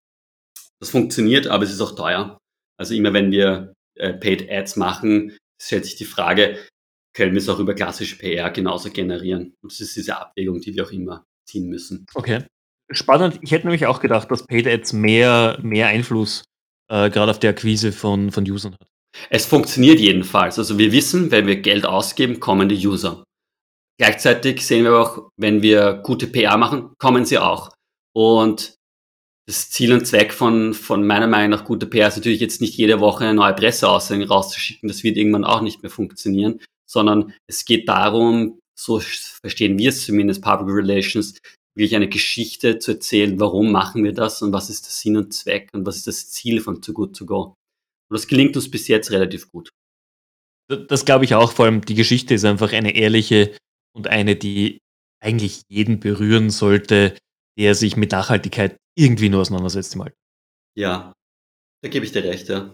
das 0.80 0.90
funktioniert, 0.90 1.46
aber 1.46 1.64
es 1.64 1.72
ist 1.72 1.80
auch 1.80 1.94
teuer. 1.94 2.38
Also 2.78 2.94
immer 2.94 3.12
wenn 3.12 3.30
wir 3.30 3.74
äh, 3.96 4.14
Paid 4.14 4.50
Ads 4.50 4.76
machen, 4.76 5.36
stellt 5.60 5.84
sich 5.84 5.96
die 5.96 6.06
Frage, 6.06 6.58
können 7.14 7.32
wir 7.32 7.38
es 7.38 7.48
auch 7.48 7.58
über 7.58 7.74
klassische 7.74 8.16
PR 8.16 8.50
genauso 8.50 8.90
generieren? 8.90 9.54
Und 9.62 9.72
das 9.72 9.80
ist 9.80 9.96
diese 9.96 10.16
Abwägung, 10.16 10.60
die 10.60 10.74
wir 10.74 10.84
auch 10.84 10.90
immer 10.90 11.24
ziehen 11.46 11.68
müssen. 11.68 12.06
Okay. 12.14 12.44
Spannend. 12.90 13.38
Ich 13.42 13.52
hätte 13.52 13.66
nämlich 13.66 13.86
auch 13.86 14.00
gedacht, 14.00 14.30
dass 14.30 14.46
Paid 14.46 14.66
Ads 14.66 14.92
mehr, 14.94 15.58
mehr 15.62 15.86
Einfluss 15.88 16.44
äh, 16.88 17.10
gerade 17.10 17.30
auf 17.30 17.38
die 17.38 17.48
Akquise 17.48 17.92
von, 17.92 18.30
von 18.30 18.48
Usern 18.50 18.74
hat. 18.74 18.88
Es 19.30 19.46
funktioniert 19.46 20.00
jedenfalls. 20.00 20.58
Also 20.58 20.78
wir 20.78 20.92
wissen, 20.92 21.30
wenn 21.30 21.46
wir 21.46 21.56
Geld 21.56 21.86
ausgeben, 21.86 22.40
kommen 22.40 22.68
die 22.68 22.86
User. 22.86 23.24
Gleichzeitig 23.98 24.66
sehen 24.66 24.84
wir 24.84 24.98
auch, 24.98 25.28
wenn 25.36 25.62
wir 25.62 25.94
gute 26.02 26.26
PR 26.26 26.56
machen, 26.56 26.92
kommen 26.98 27.24
sie 27.24 27.38
auch. 27.38 27.70
Und 28.12 28.74
das 29.46 29.70
Ziel 29.70 29.92
und 29.92 30.06
Zweck 30.06 30.32
von, 30.32 30.74
von 30.74 31.06
meiner 31.06 31.26
Meinung 31.26 31.50
nach 31.50 31.64
guter 31.64 31.86
PR 31.86 32.08
ist 32.08 32.16
natürlich 32.16 32.40
jetzt 32.40 32.60
nicht 32.60 32.76
jede 32.76 33.00
Woche 33.00 33.24
eine 33.24 33.34
neue 33.34 33.54
Presseaussendung 33.54 34.28
rauszuschicken. 34.28 34.88
Das 34.88 35.04
wird 35.04 35.16
irgendwann 35.16 35.44
auch 35.44 35.60
nicht 35.60 35.82
mehr 35.82 35.90
funktionieren, 35.90 36.60
sondern 36.88 37.34
es 37.46 37.64
geht 37.64 37.88
darum, 37.88 38.58
so 38.76 39.00
verstehen 39.00 39.78
wir 39.78 39.90
es 39.90 40.06
zumindest, 40.06 40.42
Public 40.42 40.74
Relations, 40.74 41.38
wirklich 41.76 41.94
eine 41.94 42.08
Geschichte 42.08 42.78
zu 42.78 42.92
erzählen, 42.92 43.38
warum 43.38 43.70
machen 43.70 44.02
wir 44.02 44.12
das 44.12 44.42
und 44.42 44.52
was 44.52 44.70
ist 44.70 44.86
der 44.86 44.92
Sinn 44.92 45.16
und 45.16 45.34
Zweck 45.34 45.68
und 45.72 45.86
was 45.86 45.96
ist 45.96 46.06
das 46.06 46.30
Ziel 46.30 46.60
von 46.60 46.80
Too 46.80 46.92
Good 46.92 47.16
To 47.16 47.26
Go. 47.26 47.54
Und 48.14 48.20
das 48.20 48.28
gelingt 48.28 48.54
uns 48.54 48.70
bis 48.70 48.86
jetzt 48.86 49.10
relativ 49.10 49.50
gut. 49.50 49.70
Das 50.68 51.04
glaube 51.04 51.24
ich 51.24 51.34
auch. 51.34 51.50
Vor 51.50 51.64
allem 51.64 51.80
die 51.80 51.96
Geschichte 51.96 52.34
ist 52.34 52.44
einfach 52.44 52.72
eine 52.72 52.94
ehrliche 52.94 53.58
und 53.92 54.06
eine, 54.06 54.36
die 54.36 54.78
eigentlich 55.20 55.62
jeden 55.68 55.98
berühren 55.98 56.50
sollte, 56.50 57.18
der 57.58 57.74
sich 57.74 57.96
mit 57.96 58.12
Nachhaltigkeit 58.12 58.76
irgendwie 58.96 59.30
nur 59.30 59.40
auseinandersetzt 59.40 59.96
im 59.96 60.02
Alltag. 60.02 60.16
Ja, 60.78 61.12
da 61.82 61.88
gebe 61.88 62.06
ich 62.06 62.12
dir 62.12 62.22
recht, 62.22 62.48
ja. 62.48 62.72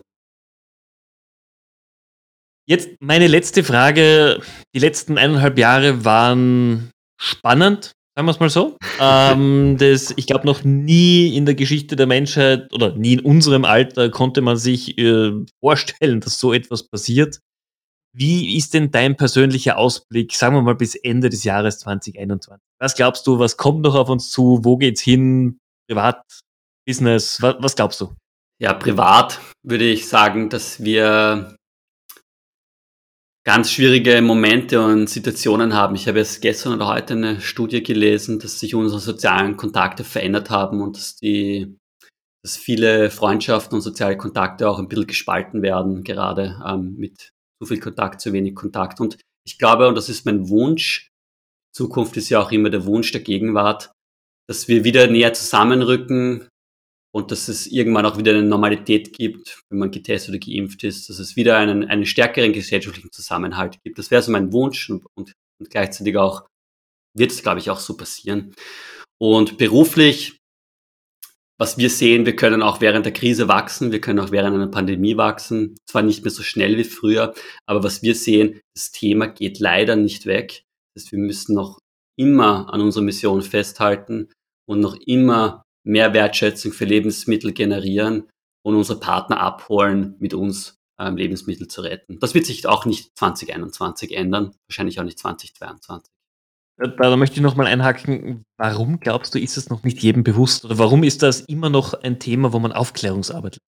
Jetzt 2.69 2.91
meine 3.01 3.27
letzte 3.27 3.65
Frage. 3.65 4.43
Die 4.75 4.79
letzten 4.79 5.17
eineinhalb 5.17 5.57
Jahre 5.57 6.05
waren 6.05 6.91
spannend, 7.19 7.93
sagen 8.15 8.27
wir 8.27 8.33
es 8.33 8.41
mal 8.41 8.51
so. 8.51 8.77
ähm, 9.01 9.77
das, 9.79 10.13
ich 10.17 10.27
glaube, 10.27 10.47
noch 10.47 10.65
nie 10.65 11.37
in 11.37 11.47
der 11.47 11.55
Geschichte 11.55 11.97
der 11.97 12.07
Menschheit 12.07 12.73
oder 12.73 12.95
nie 12.95 13.15
in 13.15 13.21
unserem 13.21 13.65
Alter 13.65 14.11
konnte 14.11 14.41
man 14.41 14.57
sich 14.57 14.99
äh, 14.99 15.33
vorstellen, 15.61 16.21
dass 16.21 16.39
so 16.39 16.53
etwas 16.53 16.89
passiert. 16.89 17.41
Wie 18.13 18.57
ist 18.57 18.75
denn 18.75 18.91
dein 18.91 19.17
persönlicher 19.17 19.79
Ausblick, 19.79 20.35
sagen 20.35 20.57
wir 20.57 20.63
mal, 20.63 20.75
bis 20.75 20.97
Ende 20.97 21.31
des 21.31 21.45
Jahres 21.45 21.79
2021? 21.79 22.61
Was 22.81 22.97
glaubst 22.97 23.27
du, 23.27 23.39
was 23.39 23.57
kommt 23.57 23.83
noch 23.83 23.95
auf 23.95 24.09
uns 24.09 24.31
zu? 24.31 24.61
Wo 24.63 24.77
geht's 24.77 25.01
hin? 25.01 25.59
Privat, 25.89 26.23
Business? 26.87 27.41
Was, 27.41 27.57
was 27.61 27.77
glaubst 27.77 28.01
du? 28.01 28.15
Ja, 28.61 28.75
privat 28.75 29.41
würde 29.63 29.85
ich 29.85 30.09
sagen, 30.09 30.51
dass 30.51 30.83
wir 30.83 31.57
ganz 33.53 33.73
schwierige 33.73 34.23
Momente 34.23 34.81
und 34.81 35.11
Situationen 35.11 35.75
haben. 35.75 35.97
Ich 35.97 36.07
habe 36.07 36.19
jetzt 36.19 36.41
gestern 36.41 36.73
oder 36.73 36.87
heute 36.87 37.15
eine 37.15 37.41
Studie 37.41 37.83
gelesen, 37.83 38.39
dass 38.39 38.61
sich 38.61 38.77
unsere 38.77 39.01
sozialen 39.01 39.57
Kontakte 39.57 40.05
verändert 40.05 40.51
haben 40.51 40.81
und 40.81 40.97
dass 40.97 41.17
die, 41.17 41.77
dass 42.45 42.57
viele 42.57 43.11
Freundschaften 43.11 43.75
und 43.75 43.81
soziale 43.81 44.17
Kontakte 44.17 44.71
auch 44.71 44.79
ein 44.79 44.87
bisschen 44.87 45.09
gespalten 45.09 45.63
werden, 45.63 46.05
gerade 46.05 46.63
ähm, 46.65 46.95
mit 46.97 47.33
zu 47.61 47.67
viel 47.67 47.81
Kontakt, 47.81 48.21
zu 48.21 48.33
wenig 48.33 48.55
Kontakt. 48.55 49.01
Und 49.01 49.19
ich 49.45 49.59
glaube, 49.59 49.89
und 49.89 49.97
das 49.97 50.09
ist 50.09 50.25
mein 50.27 50.49
Wunsch, 50.49 51.11
Zukunft 51.75 52.17
ist 52.17 52.29
ja 52.29 52.41
auch 52.41 52.53
immer 52.53 52.71
der 52.71 52.85
Wunsch 52.85 53.11
der 53.11 53.23
Gegenwart, 53.23 53.91
dass 54.49 54.69
wir 54.69 54.85
wieder 54.85 55.09
näher 55.09 55.33
zusammenrücken, 55.33 56.47
und 57.13 57.31
dass 57.31 57.49
es 57.49 57.67
irgendwann 57.67 58.07
auch 58.07 58.19
wieder 58.19 58.33
eine 58.33 58.43
Normalität 58.43 59.13
gibt, 59.17 59.63
wenn 59.69 59.81
man 59.81 59.91
getestet 59.91 60.31
oder 60.31 60.39
geimpft 60.39 60.85
ist, 60.85 61.09
dass 61.09 61.19
es 61.19 61.37
wieder 61.37 61.57
einen, 61.57 61.85
einen 61.89 62.07
stärkeren 62.07 62.53
gesellschaftlichen 62.53 63.11
Zusammenhalt 63.11 63.79
gibt. 63.83 63.99
Das 63.99 64.11
wäre 64.11 64.23
so 64.23 64.31
mein 64.31 64.53
Wunsch 64.53 64.91
und, 64.91 65.05
und, 65.15 65.33
und 65.59 65.71
gleichzeitig 65.71 66.17
auch 66.17 66.47
wird 67.17 67.33
es, 67.33 67.43
glaube 67.43 67.59
ich, 67.59 67.71
auch 67.71 67.81
so 67.81 67.97
passieren. 67.97 68.55
Und 69.21 69.59
beruflich, 69.59 70.39
was 71.59 71.77
wir 71.77 71.91
sehen, 71.91 72.25
wir 72.25 72.37
können 72.37 72.63
auch 72.63 72.81
während 72.81 73.05
der 73.05 73.13
Krise 73.13 73.49
wachsen, 73.49 73.93
wir 73.93 74.01
können 74.01 74.21
auch 74.21 74.31
während 74.31 74.55
einer 74.55 74.69
Pandemie 74.69 75.17
wachsen, 75.17 75.77
zwar 75.87 76.03
nicht 76.03 76.23
mehr 76.23 76.31
so 76.31 76.43
schnell 76.43 76.79
wie 76.79 76.85
früher, 76.85 77.35
aber 77.67 77.83
was 77.83 78.03
wir 78.03 78.15
sehen, 78.15 78.61
das 78.75 78.93
Thema 78.93 79.27
geht 79.27 79.59
leider 79.59 79.97
nicht 79.97 80.27
weg. 80.27 80.63
Das 80.95 81.05
heißt, 81.05 81.13
wir 81.13 81.19
müssen 81.19 81.55
noch 81.55 81.79
immer 82.17 82.73
an 82.73 82.81
unserer 82.81 83.05
Mission 83.05 83.43
festhalten 83.43 84.33
und 84.67 84.81
noch 84.81 84.97
immer 85.07 85.65
mehr 85.85 86.13
Wertschätzung 86.15 86.73
für 86.73 86.85
Lebensmittel 86.85 87.53
generieren 87.53 88.29
und 88.63 88.75
unsere 88.75 89.01
Partner 89.01 89.41
abholen, 89.41 90.17
mit 90.19 90.35
uns 90.35 90.79
ähm, 90.99 91.17
Lebensmittel 91.17 91.69
zu 91.69 91.81
retten. 91.81 92.19
Das 92.21 92.35
wird 92.35 92.47
sich 92.47 92.67
auch 92.67 92.85
nicht 92.85 93.17
2021 93.17 94.17
ändern, 94.17 94.55
wahrscheinlich 94.69 95.01
auch 95.01 95.05
nicht 95.05 95.19
2022. 95.19 96.13
Da, 96.77 96.87
da 96.87 97.17
möchte 97.17 97.37
ich 97.37 97.43
nochmal 97.43 97.67
einhaken. 97.67 98.45
Warum 98.59 99.01
glaubst 99.01 99.35
du, 99.35 99.39
ist 99.39 99.57
es 99.57 99.69
noch 99.69 99.83
nicht 99.83 100.03
jedem 100.03 100.25
bewusst? 100.25 100.65
Oder 100.65 100.79
warum 100.79 101.03
ist 101.03 101.23
das 101.23 101.41
immer 101.43 101.69
noch 101.69 101.95
ein 101.95 102.19
Thema, 102.19 102.53
wo 102.53 102.59
man 102.59 102.73
Aufklärungsarbeit 102.73 103.59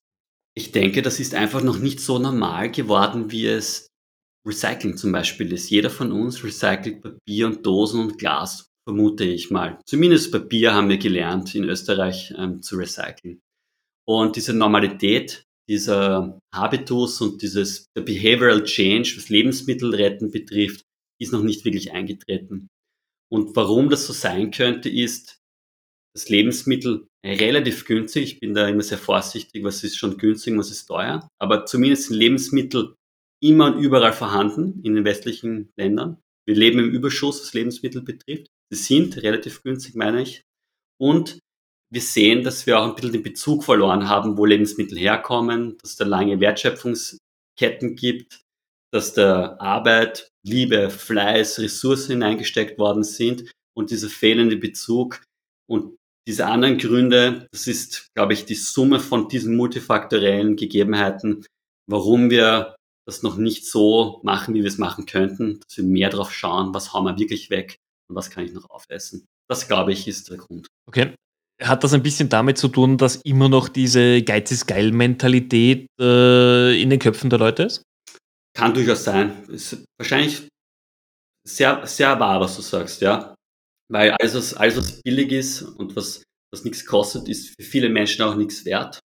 Ich 0.54 0.72
denke, 0.72 1.02
das 1.02 1.20
ist 1.20 1.34
einfach 1.34 1.62
noch 1.62 1.78
nicht 1.78 2.00
so 2.00 2.18
normal 2.18 2.70
geworden, 2.70 3.30
wie 3.30 3.46
es 3.46 3.88
Recycling 4.46 4.96
zum 4.96 5.12
Beispiel 5.12 5.52
ist. 5.52 5.70
Jeder 5.70 5.90
von 5.90 6.10
uns 6.10 6.42
recycelt 6.42 7.02
Papier 7.02 7.46
und 7.46 7.64
Dosen 7.64 8.00
und 8.00 8.18
Glas 8.18 8.71
vermute 8.86 9.24
ich 9.24 9.50
mal. 9.50 9.78
Zumindest 9.86 10.32
Papier 10.32 10.74
haben 10.74 10.88
wir 10.88 10.98
gelernt, 10.98 11.54
in 11.54 11.64
Österreich 11.64 12.32
ähm, 12.36 12.62
zu 12.62 12.76
recyceln. 12.76 13.40
Und 14.06 14.36
diese 14.36 14.52
Normalität, 14.52 15.44
dieser 15.68 16.38
Habitus 16.52 17.20
und 17.20 17.42
dieses 17.42 17.86
der 17.96 18.02
Behavioral 18.02 18.64
Change, 18.64 19.14
was 19.16 19.28
Lebensmittelretten 19.28 20.30
betrifft, 20.30 20.82
ist 21.20 21.32
noch 21.32 21.42
nicht 21.42 21.64
wirklich 21.64 21.92
eingetreten. 21.92 22.68
Und 23.30 23.54
warum 23.56 23.88
das 23.88 24.06
so 24.06 24.12
sein 24.12 24.50
könnte, 24.50 24.90
ist, 24.90 25.38
dass 26.14 26.28
Lebensmittel 26.28 27.06
relativ 27.24 27.84
günstig, 27.86 28.24
ich 28.24 28.40
bin 28.40 28.54
da 28.54 28.68
immer 28.68 28.82
sehr 28.82 28.98
vorsichtig, 28.98 29.64
was 29.64 29.84
ist 29.84 29.96
schon 29.96 30.18
günstig, 30.18 30.56
was 30.58 30.70
ist 30.70 30.86
teuer, 30.86 31.28
aber 31.40 31.64
zumindest 31.64 32.08
sind 32.08 32.16
Lebensmittel 32.16 32.96
immer 33.42 33.74
und 33.74 33.80
überall 33.80 34.12
vorhanden 34.12 34.82
in 34.82 34.94
den 34.94 35.04
westlichen 35.04 35.70
Ländern. 35.78 36.18
Wir 36.46 36.56
leben 36.56 36.80
im 36.80 36.90
Überschuss, 36.90 37.40
was 37.40 37.54
Lebensmittel 37.54 38.02
betrifft. 38.02 38.48
Sie 38.72 38.78
sind 38.78 39.22
relativ 39.22 39.62
günstig, 39.62 39.94
meine 39.96 40.22
ich. 40.22 40.42
Und 40.98 41.38
wir 41.92 42.00
sehen, 42.00 42.42
dass 42.42 42.66
wir 42.66 42.80
auch 42.80 42.86
ein 42.86 42.94
bisschen 42.94 43.12
den 43.12 43.22
Bezug 43.22 43.64
verloren 43.64 44.08
haben, 44.08 44.38
wo 44.38 44.46
Lebensmittel 44.46 44.98
herkommen, 44.98 45.76
dass 45.82 45.90
es 45.90 45.96
da 45.96 46.06
lange 46.06 46.40
Wertschöpfungsketten 46.40 47.96
gibt, 47.96 48.40
dass 48.90 49.12
da 49.12 49.56
Arbeit, 49.58 50.30
Liebe, 50.46 50.88
Fleiß, 50.88 51.58
Ressourcen 51.58 52.12
hineingesteckt 52.12 52.78
worden 52.78 53.04
sind 53.04 53.52
und 53.76 53.90
dieser 53.90 54.08
fehlende 54.08 54.56
Bezug 54.56 55.22
und 55.68 55.96
diese 56.26 56.46
anderen 56.46 56.78
Gründe, 56.78 57.48
das 57.52 57.66
ist, 57.66 58.06
glaube 58.16 58.32
ich, 58.32 58.46
die 58.46 58.54
Summe 58.54 59.00
von 59.00 59.28
diesen 59.28 59.54
multifaktorellen 59.54 60.56
Gegebenheiten, 60.56 61.44
warum 61.90 62.30
wir 62.30 62.76
das 63.06 63.22
noch 63.22 63.36
nicht 63.36 63.66
so 63.66 64.20
machen, 64.22 64.54
wie 64.54 64.60
wir 64.60 64.68
es 64.68 64.78
machen 64.78 65.04
könnten, 65.04 65.60
dass 65.60 65.76
wir 65.76 65.84
mehr 65.84 66.08
drauf 66.08 66.32
schauen, 66.32 66.72
was 66.72 66.94
haben 66.94 67.04
wir 67.04 67.18
wirklich 67.18 67.50
weg 67.50 67.81
und 68.12 68.16
was 68.16 68.30
kann 68.30 68.44
ich 68.44 68.52
noch 68.52 68.68
aufessen. 68.70 69.26
Das, 69.48 69.66
glaube 69.66 69.92
ich, 69.92 70.06
ist 70.06 70.30
der 70.30 70.36
Grund. 70.36 70.66
Okay. 70.86 71.14
Hat 71.62 71.82
das 71.82 71.94
ein 71.94 72.02
bisschen 72.02 72.28
damit 72.28 72.58
zu 72.58 72.68
tun, 72.68 72.98
dass 72.98 73.16
immer 73.16 73.48
noch 73.48 73.68
diese 73.68 74.22
Geiz 74.22 74.50
ist 74.50 74.66
geil 74.66 74.92
Mentalität 74.92 75.86
äh, 75.98 76.80
in 76.80 76.90
den 76.90 76.98
Köpfen 76.98 77.30
der 77.30 77.38
Leute 77.38 77.64
ist? 77.64 77.82
Kann 78.54 78.74
durchaus 78.74 79.04
sein. 79.04 79.44
Ist 79.48 79.84
wahrscheinlich 79.98 80.48
sehr, 81.46 81.86
sehr 81.86 82.18
wahr, 82.20 82.40
was 82.40 82.56
du 82.56 82.62
sagst, 82.62 83.00
ja. 83.00 83.34
Weil 83.90 84.10
alles, 84.10 84.34
was, 84.34 84.54
alles, 84.54 84.76
was 84.76 85.02
billig 85.02 85.32
ist 85.32 85.62
und 85.62 85.96
was, 85.96 86.22
was 86.52 86.64
nichts 86.64 86.84
kostet, 86.84 87.28
ist 87.28 87.54
für 87.58 87.66
viele 87.66 87.88
Menschen 87.88 88.22
auch 88.22 88.34
nichts 88.34 88.64
wert. 88.64 88.98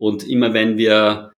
Und 0.00 0.26
immer 0.26 0.54
wenn 0.54 0.76
wir, 0.76 1.32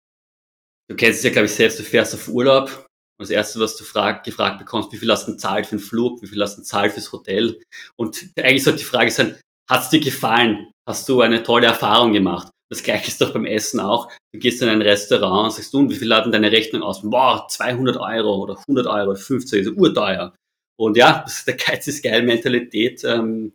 du 0.88 0.96
kennst 0.96 1.18
es 1.18 1.24
ja, 1.24 1.30
glaube 1.30 1.46
ich, 1.46 1.52
selbst, 1.52 1.78
du 1.78 1.82
fährst 1.82 2.14
auf 2.14 2.28
Urlaub 2.28 2.86
das 3.18 3.30
Erste, 3.30 3.60
was 3.60 3.76
du 3.76 3.84
frag, 3.84 4.24
gefragt 4.24 4.58
bekommst, 4.58 4.92
wie 4.92 4.96
viel 4.96 5.10
hast 5.10 5.28
du 5.28 5.36
zahlt 5.36 5.66
für 5.66 5.76
den 5.76 5.82
Flug, 5.82 6.22
wie 6.22 6.26
viel 6.26 6.42
hast 6.42 6.58
du 6.58 6.62
zahlt 6.62 6.92
fürs 6.92 7.12
Hotel? 7.12 7.60
Und 7.96 8.30
eigentlich 8.36 8.64
sollte 8.64 8.80
die 8.80 8.84
Frage 8.84 9.10
sein, 9.10 9.38
hat 9.70 9.82
es 9.82 9.90
dir 9.90 10.00
gefallen? 10.00 10.70
Hast 10.88 11.08
du 11.08 11.20
eine 11.20 11.42
tolle 11.42 11.66
Erfahrung 11.66 12.12
gemacht? 12.12 12.48
Das 12.70 12.82
gleiche 12.82 13.08
ist 13.08 13.20
doch 13.20 13.32
beim 13.32 13.44
Essen 13.44 13.80
auch. 13.80 14.10
Du 14.32 14.38
gehst 14.40 14.62
in 14.62 14.68
ein 14.68 14.82
Restaurant 14.82 15.44
und 15.44 15.52
sagst, 15.52 15.74
du, 15.74 15.88
wie 15.88 15.94
viel 15.94 16.12
hat 16.14 16.24
denn 16.24 16.32
deine 16.32 16.50
Rechnung 16.50 16.82
aus? 16.82 17.02
Boah, 17.02 17.46
200 17.48 17.96
Euro 17.98 18.36
oder 18.36 18.58
100 18.58 18.86
Euro, 18.86 19.14
50, 19.14 19.66
also 19.66 19.72
urteuer. 19.78 20.34
Und 20.80 20.96
ja, 20.96 21.20
das 21.22 21.38
ist 21.38 21.46
der 21.46 21.56
Geiz 21.56 21.86
ist 21.86 22.02
geil 22.02 22.22
Mentalität 22.22 23.04
ähm, 23.04 23.52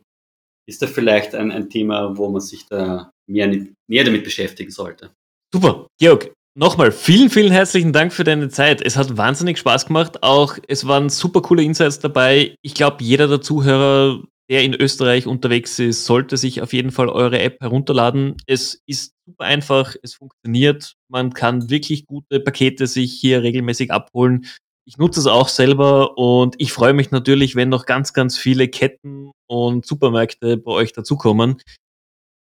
ist 0.68 0.82
da 0.82 0.86
vielleicht 0.86 1.34
ein, 1.34 1.50
ein 1.50 1.70
Thema, 1.70 2.16
wo 2.16 2.28
man 2.28 2.42
sich 2.42 2.66
da 2.66 3.10
mehr, 3.26 3.48
näher 3.88 4.04
damit 4.04 4.22
beschäftigen 4.22 4.70
sollte. 4.70 5.14
Super. 5.52 5.86
Georg, 5.98 6.32
Nochmal, 6.60 6.90
vielen, 6.90 7.30
vielen 7.30 7.52
herzlichen 7.52 7.92
Dank 7.92 8.12
für 8.12 8.24
deine 8.24 8.48
Zeit. 8.48 8.82
Es 8.82 8.96
hat 8.96 9.16
wahnsinnig 9.16 9.58
Spaß 9.58 9.86
gemacht. 9.86 10.24
Auch 10.24 10.58
es 10.66 10.88
waren 10.88 11.08
super 11.08 11.40
coole 11.40 11.62
Insights 11.62 12.00
dabei. 12.00 12.56
Ich 12.62 12.74
glaube, 12.74 12.96
jeder 12.98 13.28
der 13.28 13.40
Zuhörer, 13.40 14.24
der 14.50 14.64
in 14.64 14.74
Österreich 14.74 15.28
unterwegs 15.28 15.78
ist, 15.78 16.04
sollte 16.04 16.36
sich 16.36 16.60
auf 16.60 16.72
jeden 16.72 16.90
Fall 16.90 17.10
eure 17.10 17.38
App 17.38 17.60
herunterladen. 17.60 18.34
Es 18.48 18.82
ist 18.86 19.12
super 19.24 19.44
einfach, 19.44 19.94
es 20.02 20.14
funktioniert. 20.14 20.94
Man 21.08 21.32
kann 21.32 21.70
wirklich 21.70 22.06
gute 22.06 22.40
Pakete 22.40 22.88
sich 22.88 23.12
hier 23.12 23.44
regelmäßig 23.44 23.92
abholen. 23.92 24.46
Ich 24.84 24.98
nutze 24.98 25.20
es 25.20 25.28
auch 25.28 25.48
selber 25.48 26.18
und 26.18 26.56
ich 26.58 26.72
freue 26.72 26.92
mich 26.92 27.12
natürlich, 27.12 27.54
wenn 27.54 27.68
noch 27.68 27.86
ganz, 27.86 28.12
ganz 28.12 28.36
viele 28.36 28.66
Ketten 28.66 29.30
und 29.46 29.86
Supermärkte 29.86 30.56
bei 30.56 30.72
euch 30.72 30.92
dazukommen. 30.92 31.62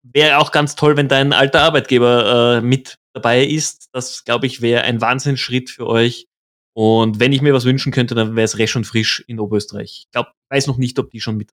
Wäre 0.03 0.39
auch 0.39 0.51
ganz 0.51 0.75
toll, 0.75 0.97
wenn 0.97 1.07
dein 1.07 1.33
alter 1.33 1.61
Arbeitgeber 1.61 2.57
äh, 2.57 2.61
mit 2.61 2.97
dabei 3.13 3.45
ist. 3.45 3.89
Das, 3.93 4.23
glaube 4.23 4.47
ich, 4.47 4.61
wäre 4.61 4.83
ein 4.83 5.01
Wahnsinnsschritt 5.01 5.69
für 5.69 5.87
euch. 5.87 6.27
Und 6.73 7.19
wenn 7.19 7.33
ich 7.33 7.41
mir 7.41 7.53
was 7.53 7.65
wünschen 7.65 7.91
könnte, 7.91 8.15
dann 8.15 8.35
wäre 8.35 8.45
es 8.45 8.57
Resch 8.57 8.75
und 8.75 8.85
Frisch 8.85 9.23
in 9.27 9.39
Oberösterreich. 9.39 10.03
Ich 10.05 10.11
glaube, 10.11 10.31
weiß 10.49 10.67
noch 10.67 10.77
nicht, 10.77 10.97
ob 10.99 11.11
die 11.11 11.19
schon 11.19 11.37
mit. 11.37 11.51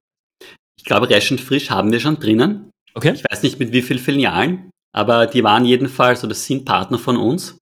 Ich 0.77 0.85
glaube, 0.85 1.11
Resch 1.11 1.31
und 1.31 1.41
Frisch 1.41 1.71
haben 1.71 1.91
wir 1.93 2.01
schon 2.01 2.21
drinnen. 2.21 2.71
Okay. 2.95 3.13
Ich 3.15 3.25
weiß 3.29 3.43
nicht 3.43 3.59
mit 3.59 3.73
wie 3.73 3.83
vielen 3.83 3.99
Filialen, 3.99 4.71
aber 4.93 5.27
die 5.27 5.43
waren 5.45 5.65
jedenfalls 5.65 6.25
oder 6.25 6.35
sind 6.35 6.65
Partner 6.65 6.99
von 6.99 7.17
uns. 7.17 7.59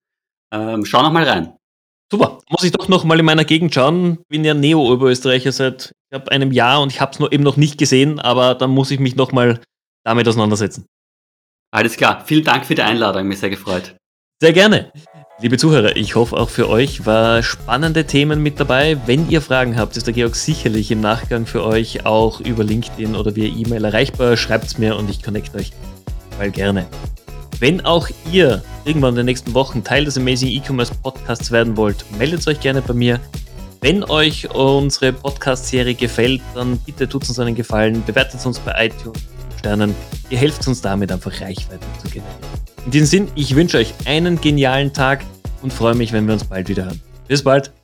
Ähm, 0.53 0.85
schau 0.85 1.03
noch 1.03 1.13
mal 1.13 1.25
rein. 1.25 1.57
Super. 2.11 2.39
Muss 2.51 2.63
ich 2.63 2.73
doch 2.73 2.89
noch 2.89 3.05
mal 3.05 3.19
in 3.19 3.25
meiner 3.25 3.45
Gegend 3.45 3.75
schauen. 3.75 4.19
Bin 4.29 4.45
ja 4.45 4.55
Neo-Oberösterreicher 4.55 5.51
seit 5.51 5.93
ich 6.11 6.15
hab 6.15 6.29
einem 6.29 6.53
Jahr 6.53 6.81
und 6.83 6.93
ich 6.93 7.01
habe 7.01 7.13
es 7.13 7.33
eben 7.33 7.43
noch 7.43 7.57
nicht 7.57 7.79
gesehen, 7.79 8.21
aber 8.21 8.55
dann 8.55 8.71
muss 8.71 8.93
ich 8.93 9.01
mich 9.01 9.17
noch 9.17 9.33
mal 9.33 9.61
damit 10.07 10.29
auseinandersetzen. 10.29 10.87
Alles 11.73 11.97
klar. 11.97 12.23
Vielen 12.25 12.45
Dank 12.45 12.65
für 12.65 12.75
die 12.75 12.83
Einladung. 12.83 13.27
Mich 13.27 13.41
sehr 13.41 13.51
gefreut. 13.51 13.97
Sehr 14.41 14.53
gerne. 14.53 14.93
Liebe 15.41 15.59
Zuhörer, 15.59 15.97
ich 15.97 16.15
hoffe 16.15 16.37
auch 16.37 16.49
für 16.49 16.69
euch 16.71 17.05
war 17.05 17.43
spannende 17.43 18.07
Themen 18.07 18.43
mit 18.43 18.59
dabei. 18.59 18.97
Wenn 19.05 19.29
ihr 19.29 19.43
Fragen 19.43 19.77
habt, 19.77 19.97
ist 19.97 20.07
der 20.07 20.15
Georg 20.15 20.35
sicherlich 20.35 20.91
im 20.91 21.01
Nachgang 21.01 21.45
für 21.45 21.63
euch 21.65 22.07
auch 22.07 22.41
über 22.41 22.65
LinkedIn 22.65 23.15
oder 23.15 23.37
via 23.37 23.49
E-Mail 23.49 23.85
erreichbar. 23.85 24.37
Schreibt 24.37 24.65
es 24.65 24.79
mir 24.79 24.97
und 24.97 25.11
ich 25.11 25.23
connecte 25.23 25.59
euch 25.59 25.73
mal 26.39 26.51
gerne. 26.51 26.87
Wenn 27.59 27.85
auch 27.85 28.09
ihr 28.33 28.63
irgendwann 28.85 29.11
in 29.11 29.17
den 29.17 29.27
nächsten 29.27 29.53
Wochen 29.53 29.83
Teil 29.83 30.05
des 30.05 30.17
Amazing 30.17 30.49
E-Commerce 30.49 30.95
Podcasts 31.03 31.51
werden 31.51 31.77
wollt, 31.77 32.05
meldet 32.17 32.47
euch 32.47 32.61
gerne 32.61 32.81
bei 32.81 32.95
mir. 32.95 33.21
Wenn 33.83 34.05
euch 34.05 34.49
unsere 34.55 35.13
Podcast-Serie 35.13 35.95
gefällt, 35.95 36.41
dann 36.55 36.79
bitte 36.79 37.09
tut 37.09 37.29
uns 37.29 37.39
einen 37.39 37.55
Gefallen, 37.55 38.03
bewertet 38.05 38.45
uns 38.47 38.59
bei 38.61 38.87
iTunes 38.87 39.21
Sternen. 39.67 39.97
Ihr 40.31 40.39
helft 40.39 40.67
uns 40.69 40.81
damit 40.81 41.11
einfach 41.11 41.41
Reichweite 41.41 41.85
zu 42.01 42.09
generieren. 42.09 42.41
In 42.85 42.93
diesem 42.93 43.07
Sinn, 43.07 43.29
ich 43.35 43.57
wünsche 43.57 43.79
euch 43.79 43.95
einen 44.05 44.41
genialen 44.41 44.93
Tag 44.93 45.25
und 45.61 45.73
freue 45.73 45.97
mich, 45.97 46.13
wenn 46.13 46.27
wir 46.27 46.35
uns 46.35 46.45
bald 46.45 46.69
wieder 46.69 46.85
hören. 46.85 47.03
Bis 47.27 47.43
bald! 47.43 47.76